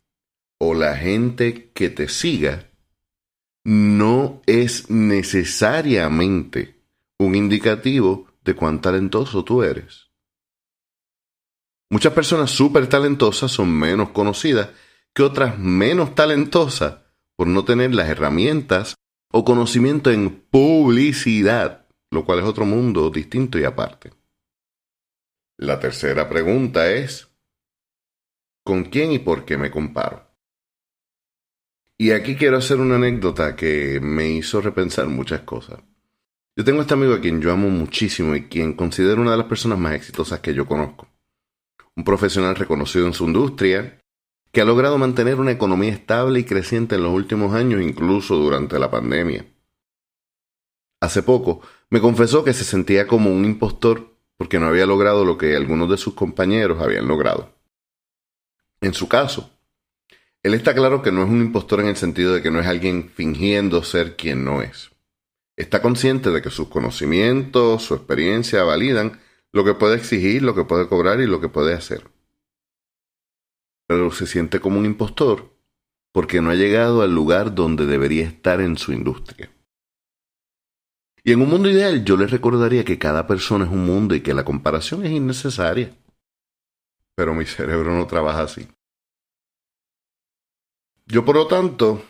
o 0.59 0.75
la 0.75 0.96
gente 0.96 1.70
que 1.73 1.90
te 1.90 2.09
siga 2.09 2.70
no 3.64 4.40
es 4.46 4.90
necesariamente 4.90 6.81
un 7.18 7.35
indicativo 7.35 8.27
de 8.44 8.55
cuán 8.55 8.81
talentoso 8.81 9.44
tú 9.44 9.62
eres. 9.62 10.10
Muchas 11.90 12.12
personas 12.12 12.50
súper 12.50 12.87
talentosas 12.88 13.50
son 13.50 13.70
menos 13.70 14.11
conocidas 14.11 14.70
que 15.12 15.22
otras 15.22 15.59
menos 15.59 16.14
talentosas 16.14 16.98
por 17.37 17.48
no 17.48 17.64
tener 17.64 17.94
las 17.94 18.09
herramientas 18.09 18.94
o 19.33 19.44
conocimiento 19.44 20.11
en 20.11 20.31
publicidad 20.31 21.81
lo 22.11 22.24
cual 22.24 22.40
es 22.40 22.44
otro 22.44 22.66
mundo 22.66 23.11
distinto 23.11 23.59
y 23.59 23.64
aparte. 23.64 24.12
La 25.57 25.79
tercera 25.79 26.29
pregunta 26.29 26.90
es, 26.90 27.29
¿con 28.64 28.85
quién 28.85 29.12
y 29.12 29.18
por 29.18 29.44
qué 29.44 29.57
me 29.57 29.70
comparo? 29.70 30.26
Y 31.98 32.12
aquí 32.12 32.35
quiero 32.35 32.57
hacer 32.57 32.81
una 32.81 32.96
anécdota 32.96 33.55
que 33.55 34.00
me 34.00 34.29
hizo 34.29 34.61
repensar 34.61 35.07
muchas 35.07 35.42
cosas. 35.42 35.81
Yo 36.57 36.64
tengo 36.64 36.81
este 36.81 36.94
amigo 36.94 37.14
a 37.14 37.20
quien 37.20 37.40
yo 37.40 37.53
amo 37.53 37.68
muchísimo 37.68 38.35
y 38.35 38.48
quien 38.48 38.72
considero 38.72 39.20
una 39.20 39.33
de 39.33 39.37
las 39.37 39.46
personas 39.46 39.79
más 39.79 39.94
exitosas 39.94 40.40
que 40.40 40.55
yo 40.55 40.66
conozco. 40.66 41.10
Un 42.00 42.04
profesional 42.04 42.56
reconocido 42.56 43.06
en 43.06 43.12
su 43.12 43.26
industria, 43.26 44.00
que 44.52 44.62
ha 44.62 44.64
logrado 44.64 44.96
mantener 44.96 45.38
una 45.38 45.50
economía 45.50 45.92
estable 45.92 46.40
y 46.40 46.44
creciente 46.44 46.94
en 46.94 47.02
los 47.02 47.12
últimos 47.12 47.52
años, 47.52 47.82
incluso 47.82 48.36
durante 48.36 48.78
la 48.78 48.90
pandemia. 48.90 49.44
Hace 51.02 51.22
poco 51.22 51.60
me 51.90 52.00
confesó 52.00 52.42
que 52.42 52.54
se 52.54 52.64
sentía 52.64 53.06
como 53.06 53.30
un 53.30 53.44
impostor 53.44 54.16
porque 54.38 54.58
no 54.58 54.68
había 54.68 54.86
logrado 54.86 55.26
lo 55.26 55.36
que 55.36 55.54
algunos 55.54 55.90
de 55.90 55.98
sus 55.98 56.14
compañeros 56.14 56.80
habían 56.80 57.06
logrado. 57.06 57.52
En 58.80 58.94
su 58.94 59.06
caso, 59.06 59.50
él 60.42 60.54
está 60.54 60.74
claro 60.74 61.02
que 61.02 61.12
no 61.12 61.22
es 61.22 61.28
un 61.28 61.42
impostor 61.42 61.80
en 61.80 61.88
el 61.88 61.96
sentido 61.96 62.32
de 62.32 62.40
que 62.40 62.50
no 62.50 62.60
es 62.60 62.66
alguien 62.66 63.10
fingiendo 63.14 63.84
ser 63.84 64.16
quien 64.16 64.42
no 64.42 64.62
es. 64.62 64.90
Está 65.54 65.82
consciente 65.82 66.30
de 66.30 66.40
que 66.40 66.48
sus 66.48 66.68
conocimientos, 66.68 67.82
su 67.82 67.94
experiencia 67.94 68.64
validan 68.64 69.20
lo 69.52 69.64
que 69.64 69.74
puede 69.74 69.96
exigir, 69.96 70.42
lo 70.42 70.54
que 70.54 70.64
puede 70.64 70.88
cobrar 70.88 71.20
y 71.20 71.26
lo 71.26 71.40
que 71.40 71.48
puede 71.48 71.74
hacer. 71.74 72.10
Pero 73.86 74.10
se 74.10 74.26
siente 74.26 74.60
como 74.60 74.78
un 74.78 74.86
impostor 74.86 75.56
porque 76.12 76.40
no 76.40 76.50
ha 76.50 76.54
llegado 76.54 77.02
al 77.02 77.14
lugar 77.14 77.54
donde 77.54 77.86
debería 77.86 78.24
estar 78.24 78.60
en 78.60 78.76
su 78.76 78.92
industria. 78.92 79.50
Y 81.22 81.32
en 81.32 81.42
un 81.42 81.50
mundo 81.50 81.68
ideal 81.68 82.04
yo 82.04 82.16
les 82.16 82.30
recordaría 82.30 82.84
que 82.84 82.98
cada 82.98 83.26
persona 83.26 83.64
es 83.64 83.70
un 83.70 83.84
mundo 83.84 84.14
y 84.14 84.22
que 84.22 84.34
la 84.34 84.44
comparación 84.44 85.04
es 85.04 85.12
innecesaria. 85.12 85.96
Pero 87.14 87.34
mi 87.34 87.44
cerebro 87.44 87.96
no 87.96 88.06
trabaja 88.06 88.42
así. 88.42 88.68
Yo 91.06 91.24
por 91.24 91.36
lo 91.36 91.46
tanto 91.46 92.02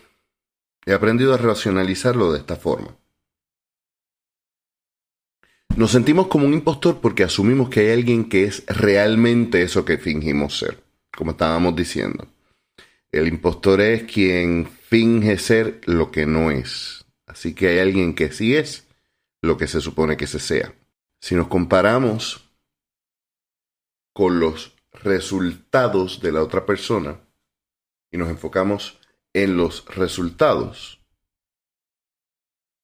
he 0.87 0.93
aprendido 0.93 1.35
a 1.35 1.39
racionalizarlo 1.39 2.33
de 2.33 2.39
esta 2.39 2.57
forma. 2.57 3.00
Nos 5.81 5.93
sentimos 5.93 6.27
como 6.27 6.47
un 6.47 6.53
impostor 6.53 7.01
porque 7.01 7.25
asumimos 7.25 7.71
que 7.71 7.81
hay 7.81 7.93
alguien 7.93 8.29
que 8.29 8.45
es 8.45 8.67
realmente 8.67 9.63
eso 9.63 9.83
que 9.83 9.97
fingimos 9.97 10.59
ser, 10.59 10.85
como 11.17 11.31
estábamos 11.31 11.75
diciendo. 11.75 12.29
El 13.11 13.27
impostor 13.29 13.81
es 13.81 14.03
quien 14.03 14.67
finge 14.67 15.39
ser 15.39 15.81
lo 15.87 16.11
que 16.11 16.27
no 16.27 16.51
es. 16.51 17.07
Así 17.27 17.55
que 17.55 17.69
hay 17.69 17.79
alguien 17.79 18.15
que 18.15 18.31
sí 18.31 18.55
es 18.55 18.89
lo 19.41 19.57
que 19.57 19.67
se 19.67 19.81
supone 19.81 20.19
que 20.19 20.27
se 20.27 20.39
sea. 20.39 20.75
Si 21.19 21.35
nos 21.35 21.49
comparamos 21.49 22.45
con 24.13 24.39
los 24.39 24.77
resultados 24.93 26.21
de 26.21 26.33
la 26.33 26.43
otra 26.43 26.67
persona 26.67 27.21
y 28.11 28.19
nos 28.19 28.29
enfocamos 28.29 29.01
en 29.33 29.57
los 29.57 29.87
resultados, 29.87 31.00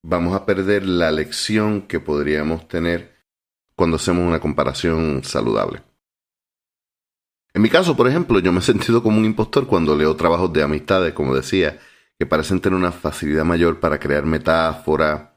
vamos 0.07 0.33
a 0.33 0.45
perder 0.45 0.85
la 0.85 1.11
lección 1.11 1.81
que 1.81 1.99
podríamos 1.99 2.69
tener 2.69 3.17
cuando 3.75 3.97
hacemos 3.97 4.25
una 4.25 4.39
comparación 4.39 5.21
saludable. 5.25 5.83
En 7.53 7.61
mi 7.61 7.69
caso, 7.69 7.97
por 7.97 8.07
ejemplo, 8.07 8.39
yo 8.39 8.53
me 8.53 8.59
he 8.59 8.63
sentido 8.63 9.03
como 9.03 9.17
un 9.17 9.25
impostor 9.25 9.67
cuando 9.67 9.97
leo 9.97 10.15
trabajos 10.15 10.53
de 10.53 10.63
amistades, 10.63 11.13
como 11.13 11.35
decía, 11.35 11.77
que 12.17 12.25
parecen 12.25 12.61
tener 12.61 12.79
una 12.79 12.93
facilidad 12.93 13.43
mayor 13.43 13.81
para 13.81 13.99
crear 13.99 14.25
metáfora, 14.25 15.35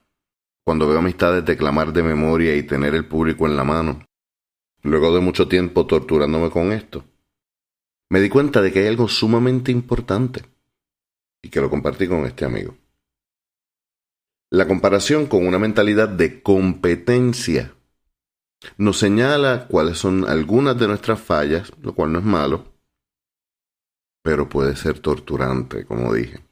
cuando 0.64 0.87
veo 0.87 0.98
amistades 0.98 1.44
declamar 1.44 1.92
de 1.92 2.04
memoria 2.04 2.54
y 2.54 2.62
tener 2.62 2.94
el 2.94 3.06
público 3.06 3.46
en 3.46 3.56
la 3.56 3.64
mano, 3.64 4.06
luego 4.83 5.12
de 5.12 5.20
mucho 5.20 5.48
tiempo 5.48 5.85
torturándome 5.87 6.48
con 6.50 6.70
esto, 6.70 7.04
me 8.09 8.20
di 8.20 8.28
cuenta 8.28 8.62
de 8.62 8.72
que 8.72 8.80
hay 8.80 8.87
algo 8.87 9.09
sumamente 9.09 9.72
importante 9.72 10.44
y 11.42 11.48
que 11.48 11.61
lo 11.61 11.68
compartí 11.68 12.06
con 12.06 12.24
este 12.24 12.44
amigo. 12.44 12.76
La 14.52 14.66
comparación 14.66 15.26
con 15.26 15.46
una 15.46 15.60
mentalidad 15.60 16.08
de 16.08 16.42
competencia 16.42 17.72
nos 18.76 18.98
señala 18.98 19.68
cuáles 19.68 19.98
son 19.98 20.28
algunas 20.28 20.76
de 20.76 20.88
nuestras 20.88 21.20
fallas, 21.20 21.70
lo 21.80 21.94
cual 21.94 22.12
no 22.12 22.18
es 22.18 22.24
malo, 22.24 22.74
pero 24.24 24.48
puede 24.48 24.74
ser 24.74 24.98
torturante, 24.98 25.86
como 25.86 26.12
dije. 26.12 26.44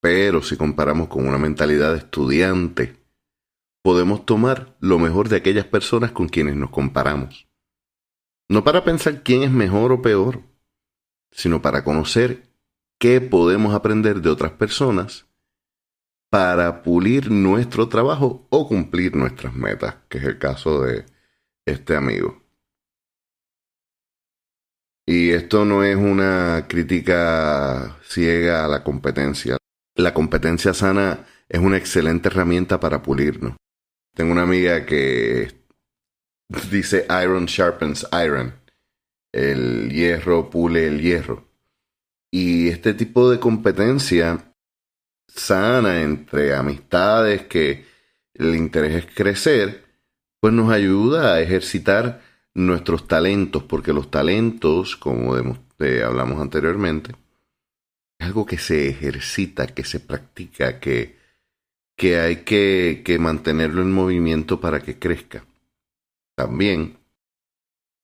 Pero 0.00 0.40
si 0.40 0.56
comparamos 0.56 1.08
con 1.08 1.26
una 1.26 1.36
mentalidad 1.36 1.94
de 1.94 1.98
estudiante, 1.98 2.96
podemos 3.82 4.24
tomar 4.24 4.76
lo 4.78 5.00
mejor 5.00 5.28
de 5.28 5.38
aquellas 5.38 5.66
personas 5.66 6.12
con 6.12 6.28
quienes 6.28 6.54
nos 6.54 6.70
comparamos. 6.70 7.48
No 8.48 8.62
para 8.62 8.84
pensar 8.84 9.24
quién 9.24 9.42
es 9.42 9.50
mejor 9.50 9.90
o 9.90 10.00
peor, 10.00 10.42
sino 11.32 11.60
para 11.60 11.82
conocer 11.82 12.54
qué 13.00 13.20
podemos 13.20 13.74
aprender 13.74 14.20
de 14.20 14.30
otras 14.30 14.52
personas 14.52 15.26
para 16.32 16.82
pulir 16.82 17.30
nuestro 17.30 17.90
trabajo 17.90 18.46
o 18.48 18.66
cumplir 18.66 19.14
nuestras 19.14 19.54
metas, 19.54 19.96
que 20.08 20.16
es 20.16 20.24
el 20.24 20.38
caso 20.38 20.80
de 20.80 21.04
este 21.66 21.94
amigo. 21.94 22.42
Y 25.04 25.32
esto 25.32 25.66
no 25.66 25.84
es 25.84 25.94
una 25.94 26.64
crítica 26.70 27.98
ciega 28.02 28.64
a 28.64 28.68
la 28.68 28.82
competencia. 28.82 29.58
La 29.94 30.14
competencia 30.14 30.72
sana 30.72 31.26
es 31.50 31.60
una 31.60 31.76
excelente 31.76 32.28
herramienta 32.28 32.80
para 32.80 33.02
pulirnos. 33.02 33.56
Tengo 34.14 34.32
una 34.32 34.44
amiga 34.44 34.86
que 34.86 35.52
dice 36.70 37.04
iron 37.10 37.44
sharpens 37.44 38.06
iron. 38.10 38.54
El 39.32 39.90
hierro 39.90 40.48
pule 40.48 40.86
el 40.86 41.02
hierro. 41.02 41.46
Y 42.30 42.68
este 42.68 42.94
tipo 42.94 43.30
de 43.30 43.38
competencia 43.38 44.51
sana 45.34 46.02
entre 46.02 46.54
amistades 46.54 47.42
que 47.42 47.84
el 48.34 48.54
interés 48.54 49.04
es 49.04 49.14
crecer, 49.14 49.84
pues 50.40 50.52
nos 50.52 50.72
ayuda 50.72 51.34
a 51.34 51.40
ejercitar 51.40 52.20
nuestros 52.54 53.08
talentos, 53.08 53.62
porque 53.62 53.92
los 53.92 54.10
talentos, 54.10 54.96
como 54.96 55.34
hablamos 55.34 56.40
anteriormente, 56.40 57.12
es 58.18 58.26
algo 58.26 58.46
que 58.46 58.58
se 58.58 58.88
ejercita, 58.88 59.66
que 59.66 59.84
se 59.84 60.00
practica, 60.00 60.78
que, 60.78 61.16
que 61.96 62.18
hay 62.18 62.36
que, 62.44 63.02
que 63.04 63.18
mantenerlo 63.18 63.82
en 63.82 63.92
movimiento 63.92 64.60
para 64.60 64.80
que 64.80 64.98
crezca. 64.98 65.44
También 66.36 66.98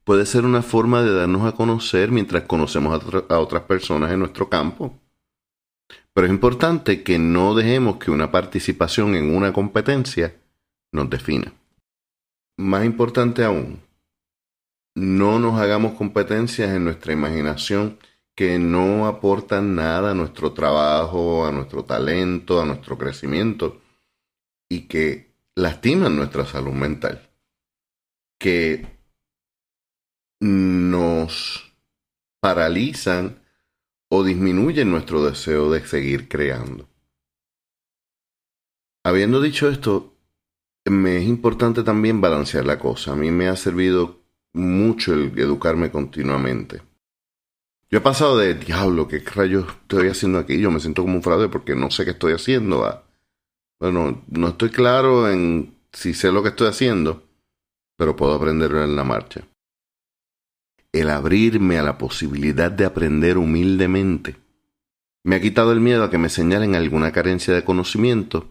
puede 0.04 0.26
ser 0.26 0.44
una 0.44 0.62
forma 0.62 1.02
de 1.02 1.12
darnos 1.12 1.46
a 1.46 1.54
conocer 1.54 2.10
mientras 2.10 2.44
conocemos 2.44 3.00
a 3.28 3.38
otras 3.38 3.62
personas 3.64 4.10
en 4.10 4.20
nuestro 4.20 4.48
campo. 4.48 4.98
Pero 6.18 6.26
es 6.26 6.32
importante 6.32 7.04
que 7.04 7.16
no 7.16 7.54
dejemos 7.54 7.98
que 7.98 8.10
una 8.10 8.32
participación 8.32 9.14
en 9.14 9.36
una 9.36 9.52
competencia 9.52 10.34
nos 10.90 11.08
defina. 11.08 11.52
Más 12.56 12.84
importante 12.84 13.44
aún, 13.44 13.80
no 14.96 15.38
nos 15.38 15.60
hagamos 15.60 15.92
competencias 15.92 16.70
en 16.74 16.82
nuestra 16.82 17.12
imaginación 17.12 18.00
que 18.34 18.58
no 18.58 19.06
aportan 19.06 19.76
nada 19.76 20.10
a 20.10 20.14
nuestro 20.14 20.54
trabajo, 20.54 21.46
a 21.46 21.52
nuestro 21.52 21.84
talento, 21.84 22.60
a 22.60 22.66
nuestro 22.66 22.98
crecimiento 22.98 23.80
y 24.68 24.88
que 24.88 25.36
lastiman 25.54 26.16
nuestra 26.16 26.44
salud 26.46 26.72
mental, 26.72 27.30
que 28.40 28.88
nos 30.40 31.72
paralizan 32.40 33.38
o 34.10 34.24
disminuyen 34.24 34.90
nuestro 34.90 35.24
deseo 35.24 35.70
de 35.70 35.86
seguir 35.86 36.28
creando. 36.28 36.88
Habiendo 39.04 39.40
dicho 39.40 39.68
esto, 39.68 40.14
me 40.86 41.18
es 41.18 41.24
importante 41.24 41.82
también 41.82 42.20
balancear 42.20 42.64
la 42.64 42.78
cosa. 42.78 43.12
A 43.12 43.16
mí 43.16 43.30
me 43.30 43.48
ha 43.48 43.56
servido 43.56 44.20
mucho 44.52 45.12
el 45.12 45.38
educarme 45.38 45.90
continuamente. 45.90 46.82
Yo 47.90 47.98
he 47.98 48.02
pasado 48.02 48.36
de, 48.36 48.54
diablo, 48.54 49.08
¿qué 49.08 49.20
rayos 49.20 49.66
estoy 49.82 50.08
haciendo 50.08 50.38
aquí? 50.38 50.60
Yo 50.60 50.70
me 50.70 50.80
siento 50.80 51.02
como 51.02 51.16
un 51.16 51.22
fraude 51.22 51.48
porque 51.48 51.74
no 51.74 51.90
sé 51.90 52.04
qué 52.04 52.10
estoy 52.10 52.32
haciendo. 52.32 53.02
Bueno, 53.80 54.24
no 54.28 54.48
estoy 54.48 54.70
claro 54.70 55.30
en 55.30 55.74
si 55.92 56.12
sé 56.12 56.30
lo 56.32 56.42
que 56.42 56.50
estoy 56.50 56.68
haciendo, 56.68 57.22
pero 57.96 58.16
puedo 58.16 58.34
aprenderlo 58.34 58.82
en 58.84 58.94
la 58.94 59.04
marcha 59.04 59.48
el 61.00 61.10
abrirme 61.10 61.78
a 61.78 61.82
la 61.82 61.98
posibilidad 61.98 62.70
de 62.70 62.84
aprender 62.84 63.38
humildemente, 63.38 64.36
me 65.24 65.36
ha 65.36 65.40
quitado 65.40 65.72
el 65.72 65.80
miedo 65.80 66.04
a 66.04 66.10
que 66.10 66.18
me 66.18 66.28
señalen 66.28 66.74
alguna 66.74 67.12
carencia 67.12 67.54
de 67.54 67.64
conocimiento 67.64 68.50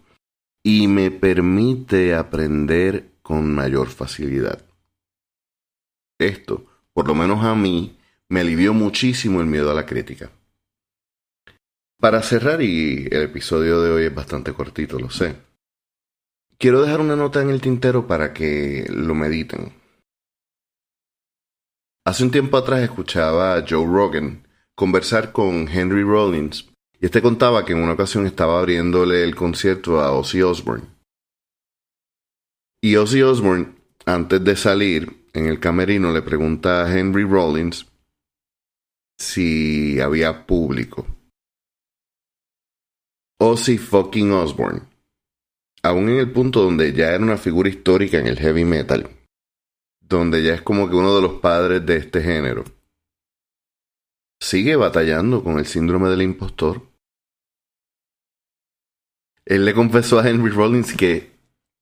y 0.62 0.86
me 0.86 1.10
permite 1.10 2.14
aprender 2.14 3.12
con 3.22 3.54
mayor 3.54 3.88
facilidad. 3.88 4.64
Esto, 6.18 6.66
por 6.92 7.06
lo 7.08 7.14
menos 7.14 7.44
a 7.44 7.54
mí, 7.54 7.98
me 8.28 8.40
alivió 8.40 8.74
muchísimo 8.74 9.40
el 9.40 9.46
miedo 9.46 9.70
a 9.70 9.74
la 9.74 9.86
crítica. 9.86 10.30
Para 12.00 12.22
cerrar, 12.22 12.62
y 12.62 13.08
el 13.10 13.22
episodio 13.22 13.80
de 13.82 13.90
hoy 13.90 14.04
es 14.04 14.14
bastante 14.14 14.52
cortito, 14.52 14.98
lo 14.98 15.10
sé, 15.10 15.34
quiero 16.58 16.82
dejar 16.82 17.00
una 17.00 17.16
nota 17.16 17.42
en 17.42 17.50
el 17.50 17.60
tintero 17.60 18.06
para 18.06 18.32
que 18.32 18.86
lo 18.88 19.14
mediten. 19.14 19.77
Hace 22.08 22.24
un 22.24 22.30
tiempo 22.30 22.56
atrás 22.56 22.80
escuchaba 22.80 23.54
a 23.54 23.66
Joe 23.68 23.84
Rogan 23.84 24.48
conversar 24.74 25.30
con 25.30 25.68
Henry 25.68 26.02
Rollins 26.02 26.66
y 26.98 27.04
este 27.04 27.20
contaba 27.20 27.66
que 27.66 27.74
en 27.74 27.82
una 27.82 27.92
ocasión 27.92 28.24
estaba 28.24 28.58
abriéndole 28.58 29.22
el 29.22 29.34
concierto 29.36 30.00
a 30.00 30.12
Ozzy 30.12 30.40
Osbourne. 30.40 30.86
Y 32.80 32.96
Ozzy 32.96 33.20
Osbourne, 33.20 33.74
antes 34.06 34.42
de 34.42 34.56
salir 34.56 35.26
en 35.34 35.48
el 35.48 35.60
camerino, 35.60 36.10
le 36.10 36.22
pregunta 36.22 36.82
a 36.82 36.98
Henry 36.98 37.24
Rollins 37.24 37.84
si 39.18 40.00
había 40.00 40.46
público. 40.46 41.06
Ozzy 43.38 43.76
fucking 43.76 44.32
Osbourne, 44.32 44.80
aún 45.82 46.08
en 46.08 46.16
el 46.16 46.32
punto 46.32 46.62
donde 46.62 46.94
ya 46.94 47.10
era 47.10 47.22
una 47.22 47.36
figura 47.36 47.68
histórica 47.68 48.16
en 48.16 48.28
el 48.28 48.38
heavy 48.38 48.64
metal, 48.64 49.10
donde 50.08 50.42
ya 50.42 50.54
es 50.54 50.62
como 50.62 50.88
que 50.88 50.96
uno 50.96 51.14
de 51.14 51.22
los 51.22 51.34
padres 51.40 51.84
de 51.84 51.96
este 51.96 52.22
género, 52.22 52.64
sigue 54.40 54.76
batallando 54.76 55.42
con 55.42 55.58
el 55.58 55.66
síndrome 55.66 56.08
del 56.08 56.22
impostor. 56.22 56.82
Él 59.44 59.64
le 59.64 59.74
confesó 59.74 60.18
a 60.18 60.28
Henry 60.28 60.50
Rollins 60.50 60.94
que 60.94 61.32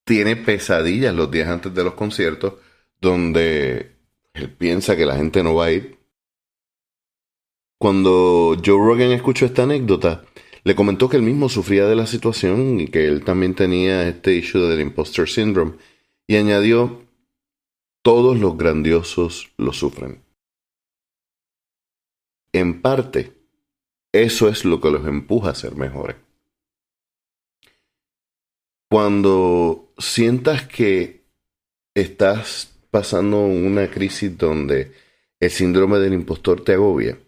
tiene 0.05 0.37
pesadillas 0.37 1.15
los 1.15 1.31
días 1.31 1.49
antes 1.49 1.75
de 1.75 1.85
los 1.85 1.95
conciertos 1.95 2.55
donde 3.01 3.97
él 4.35 4.51
piensa 4.51 4.97
que 4.97 5.07
la 5.07 5.17
gente 5.17 5.43
no 5.43 5.55
va 5.55 5.67
a 5.67 5.73
ir. 5.73 5.99
Cuando 7.79 8.57
Joe 8.65 8.79
Rogan 8.79 9.13
escuchó 9.13 9.47
esta 9.47 9.65
anécdota, 9.65 10.25
le 10.65 10.75
comentó 10.75 11.09
que 11.09 11.17
él 11.17 11.23
mismo 11.23 11.49
sufría 11.49 11.87
de 11.87 11.97
la 11.97 12.07
situación 12.07 12.81
y 12.81 12.89
que 12.89 13.07
él 13.07 13.23
también 13.25 13.55
tenía 13.55 14.09
este 14.09 14.35
issue 14.35 14.61
del 14.61 14.81
impostor 14.81 15.29
syndrome 15.29 15.75
y 16.27 16.37
añadió 16.37 17.06
todos 18.07 18.39
los 18.39 18.57
grandiosos 18.57 19.53
lo 19.57 19.73
sufren. 19.73 20.23
En 22.53 22.81
parte, 22.81 23.33
eso 24.13 24.49
es 24.49 24.65
lo 24.65 24.81
que 24.81 24.93
los 24.93 25.05
empuja 25.09 25.51
a 25.51 25.57
ser 25.57 25.75
mejores. 25.75 26.15
Cuando 28.89 29.93
sientas 29.99 30.69
que 30.69 31.25
estás 31.95 32.79
pasando 32.93 33.41
una 33.41 33.91
crisis 33.91 34.39
donde 34.39 34.93
el 35.41 35.51
síndrome 35.51 35.99
del 35.99 36.13
impostor 36.13 36.63
te 36.63 36.75
agobia, 36.75 37.19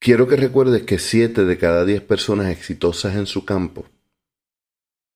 quiero 0.00 0.26
que 0.26 0.34
recuerdes 0.34 0.82
que 0.82 0.98
siete 0.98 1.44
de 1.44 1.56
cada 1.56 1.84
diez 1.84 2.00
personas 2.00 2.50
exitosas 2.50 3.14
en 3.14 3.26
su 3.26 3.44
campo 3.44 3.86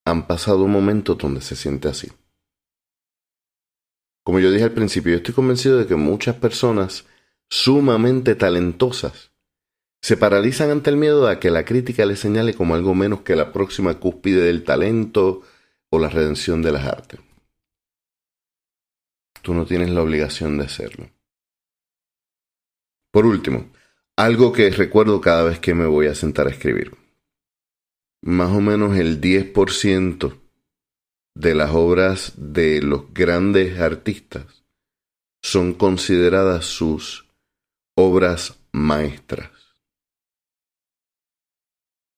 han 0.04 0.28
pasado 0.28 0.62
un 0.62 0.70
momento 0.70 1.16
donde 1.16 1.40
se 1.40 1.56
siente 1.56 1.88
así. 1.88 2.12
Como 4.28 4.40
yo 4.40 4.50
dije 4.50 4.64
al 4.64 4.72
principio, 4.72 5.12
yo 5.12 5.16
estoy 5.16 5.32
convencido 5.32 5.78
de 5.78 5.86
que 5.86 5.94
muchas 5.94 6.36
personas 6.36 7.06
sumamente 7.48 8.34
talentosas 8.34 9.32
se 10.02 10.18
paralizan 10.18 10.68
ante 10.68 10.90
el 10.90 10.98
miedo 10.98 11.26
a 11.26 11.40
que 11.40 11.50
la 11.50 11.64
crítica 11.64 12.04
les 12.04 12.18
señale 12.18 12.52
como 12.52 12.74
algo 12.74 12.94
menos 12.94 13.22
que 13.22 13.36
la 13.36 13.54
próxima 13.54 13.94
cúspide 13.94 14.42
del 14.42 14.64
talento 14.64 15.40
o 15.88 15.98
la 15.98 16.10
redención 16.10 16.60
de 16.60 16.72
las 16.72 16.84
artes. 16.84 17.20
Tú 19.40 19.54
no 19.54 19.64
tienes 19.64 19.88
la 19.88 20.02
obligación 20.02 20.58
de 20.58 20.64
hacerlo. 20.66 21.08
Por 23.10 23.24
último, 23.24 23.70
algo 24.14 24.52
que 24.52 24.68
recuerdo 24.68 25.22
cada 25.22 25.44
vez 25.44 25.58
que 25.58 25.72
me 25.72 25.86
voy 25.86 26.06
a 26.06 26.14
sentar 26.14 26.48
a 26.48 26.50
escribir. 26.50 26.94
más 28.20 28.50
o 28.50 28.60
menos 28.60 28.98
el 28.98 29.22
10% 29.22 30.47
de 31.38 31.54
las 31.54 31.70
obras 31.70 32.32
de 32.36 32.82
los 32.82 33.14
grandes 33.14 33.78
artistas 33.78 34.64
son 35.40 35.72
consideradas 35.72 36.64
sus 36.64 37.28
obras 37.96 38.58
maestras. 38.72 39.52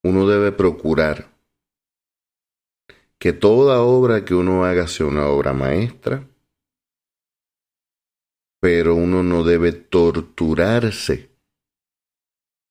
Uno 0.02 0.26
debe 0.26 0.52
procurar 0.52 1.28
que 3.18 3.34
toda 3.34 3.82
obra 3.82 4.24
que 4.24 4.34
uno 4.34 4.64
haga 4.64 4.88
sea 4.88 5.04
una 5.04 5.26
obra 5.26 5.52
maestra, 5.52 6.26
pero 8.58 8.94
uno 8.94 9.22
no 9.22 9.44
debe 9.44 9.72
torturarse 9.72 11.28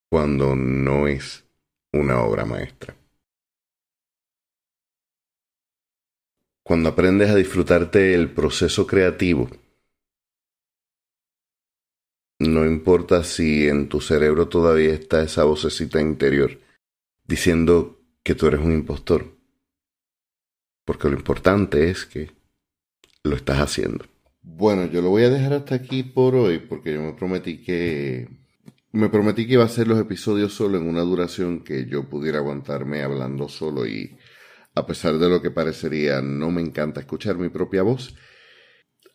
cuando 0.10 0.56
no 0.56 1.08
es 1.08 1.46
una 1.94 2.24
obra 2.24 2.46
maestra. 2.46 2.99
Cuando 6.70 6.90
aprendes 6.90 7.32
a 7.32 7.36
disfrutarte 7.36 8.14
el 8.14 8.30
proceso 8.30 8.86
creativo, 8.86 9.50
no 12.38 12.64
importa 12.64 13.24
si 13.24 13.68
en 13.68 13.90
tu 13.90 14.02
cerebro 14.02 14.50
todavía 14.50 14.94
está 14.94 15.24
esa 15.24 15.46
vocecita 15.46 16.00
interior 16.00 16.60
diciendo 17.26 18.04
que 18.22 18.36
tú 18.36 18.46
eres 18.46 18.60
un 18.60 18.72
impostor. 18.72 19.36
Porque 20.86 21.10
lo 21.10 21.16
importante 21.16 21.90
es 21.90 22.06
que 22.06 22.34
lo 23.24 23.36
estás 23.36 23.58
haciendo. 23.58 24.06
Bueno, 24.44 24.86
yo 24.86 25.02
lo 25.02 25.10
voy 25.10 25.24
a 25.24 25.32
dejar 25.32 25.54
hasta 25.54 25.74
aquí 25.74 26.04
por 26.04 26.36
hoy 26.36 26.60
porque 26.60 26.94
yo 26.94 27.02
me 27.02 27.14
prometí 27.14 27.64
que 27.64 28.30
me 28.92 29.10
prometí 29.10 29.48
que 29.48 29.54
iba 29.54 29.64
a 29.64 29.66
hacer 29.66 29.88
los 29.88 30.00
episodios 30.00 30.54
solo 30.54 30.78
en 30.78 30.88
una 30.88 31.02
duración 31.02 31.64
que 31.64 31.88
yo 31.88 32.08
pudiera 32.08 32.38
aguantarme 32.38 33.02
hablando 33.02 33.50
solo 33.50 33.88
y 33.88 34.19
a 34.80 34.86
pesar 34.86 35.18
de 35.18 35.30
lo 35.30 35.42
que 35.42 35.52
parecería, 35.52 36.22
no 36.22 36.52
me 36.52 36.62
encanta 36.62 37.02
escuchar 37.02 37.38
mi 37.38 37.50
propia 37.50 37.84
voz. 37.84 38.16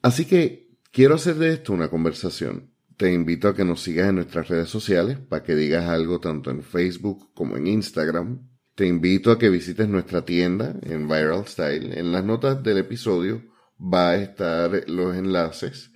Así 0.02 0.26
que 0.26 0.78
quiero 0.92 1.14
hacer 1.14 1.36
de 1.36 1.52
esto 1.54 1.72
una 1.72 1.88
conversación. 1.88 2.74
Te 2.96 3.12
invito 3.12 3.48
a 3.48 3.56
que 3.56 3.64
nos 3.64 3.82
sigas 3.82 4.08
en 4.08 4.16
nuestras 4.16 4.48
redes 4.48 4.68
sociales 4.68 5.18
para 5.18 5.42
que 5.42 5.56
digas 5.56 5.88
algo 5.88 6.20
tanto 6.20 6.50
en 6.50 6.62
Facebook 6.62 7.32
como 7.34 7.56
en 7.56 7.66
Instagram. 7.66 8.48
Te 8.74 8.86
invito 8.86 9.32
a 9.32 9.38
que 9.38 9.50
visites 9.50 9.88
nuestra 9.88 10.24
tienda 10.24 10.76
en 10.82 11.08
Viral 11.08 11.46
Style. 11.46 11.98
En 11.98 12.12
las 12.12 12.24
notas 12.24 12.62
del 12.62 12.78
episodio 12.78 13.42
va 13.80 14.10
a 14.10 14.16
estar 14.16 14.88
los 14.88 15.16
enlaces. 15.16 15.90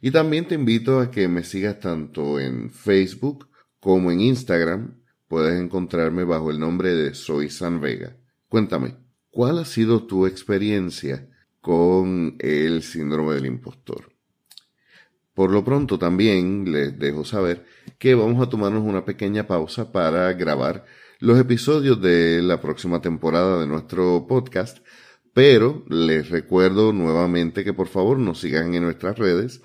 Y 0.00 0.10
también 0.10 0.46
te 0.46 0.54
invito 0.54 1.00
a 1.00 1.10
que 1.10 1.26
me 1.26 1.42
sigas 1.42 1.80
tanto 1.80 2.38
en 2.38 2.70
Facebook 2.70 3.48
como 3.80 4.12
en 4.12 4.20
Instagram. 4.20 5.02
Puedes 5.26 5.58
encontrarme 5.60 6.24
bajo 6.24 6.50
el 6.50 6.60
nombre 6.60 6.94
de 6.94 7.14
Soy 7.14 7.50
San 7.50 7.80
Vega. 7.80 8.16
Cuéntame, 8.48 9.03
¿Cuál 9.34 9.58
ha 9.58 9.64
sido 9.64 10.04
tu 10.04 10.28
experiencia 10.28 11.28
con 11.60 12.36
el 12.38 12.84
síndrome 12.84 13.34
del 13.34 13.46
impostor? 13.46 14.12
Por 15.34 15.50
lo 15.50 15.64
pronto 15.64 15.98
también 15.98 16.70
les 16.70 16.96
dejo 17.00 17.24
saber 17.24 17.66
que 17.98 18.14
vamos 18.14 18.40
a 18.40 18.48
tomarnos 18.48 18.84
una 18.84 19.04
pequeña 19.04 19.48
pausa 19.48 19.90
para 19.90 20.32
grabar 20.34 20.84
los 21.18 21.36
episodios 21.36 22.00
de 22.00 22.42
la 22.42 22.60
próxima 22.60 23.02
temporada 23.02 23.58
de 23.58 23.66
nuestro 23.66 24.24
podcast, 24.28 24.78
pero 25.32 25.84
les 25.88 26.30
recuerdo 26.30 26.92
nuevamente 26.92 27.64
que 27.64 27.72
por 27.72 27.88
favor 27.88 28.20
nos 28.20 28.38
sigan 28.38 28.72
en 28.74 28.84
nuestras 28.84 29.18
redes 29.18 29.62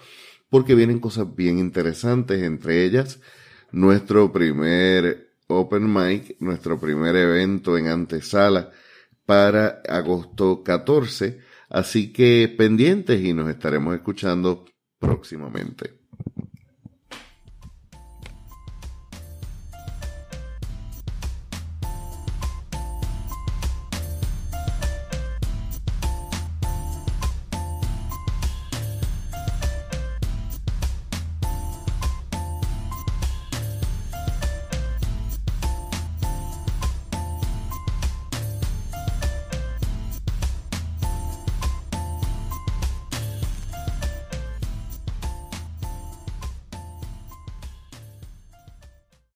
porque 0.50 0.74
vienen 0.74 0.98
cosas 0.98 1.36
bien 1.36 1.60
interesantes, 1.60 2.42
entre 2.42 2.86
ellas 2.86 3.20
nuestro 3.72 4.34
primer 4.34 5.30
open 5.46 5.94
mic, 5.94 6.38
nuestro 6.40 6.80
primer 6.80 7.16
evento 7.16 7.78
en 7.78 7.86
antesala 7.86 8.72
para 9.30 9.84
agosto 9.88 10.64
14. 10.64 11.40
Así 11.70 12.12
que 12.12 12.52
pendientes 12.58 13.22
y 13.22 13.32
nos 13.32 13.48
estaremos 13.48 13.94
escuchando 13.94 14.66
próximamente. 14.98 15.99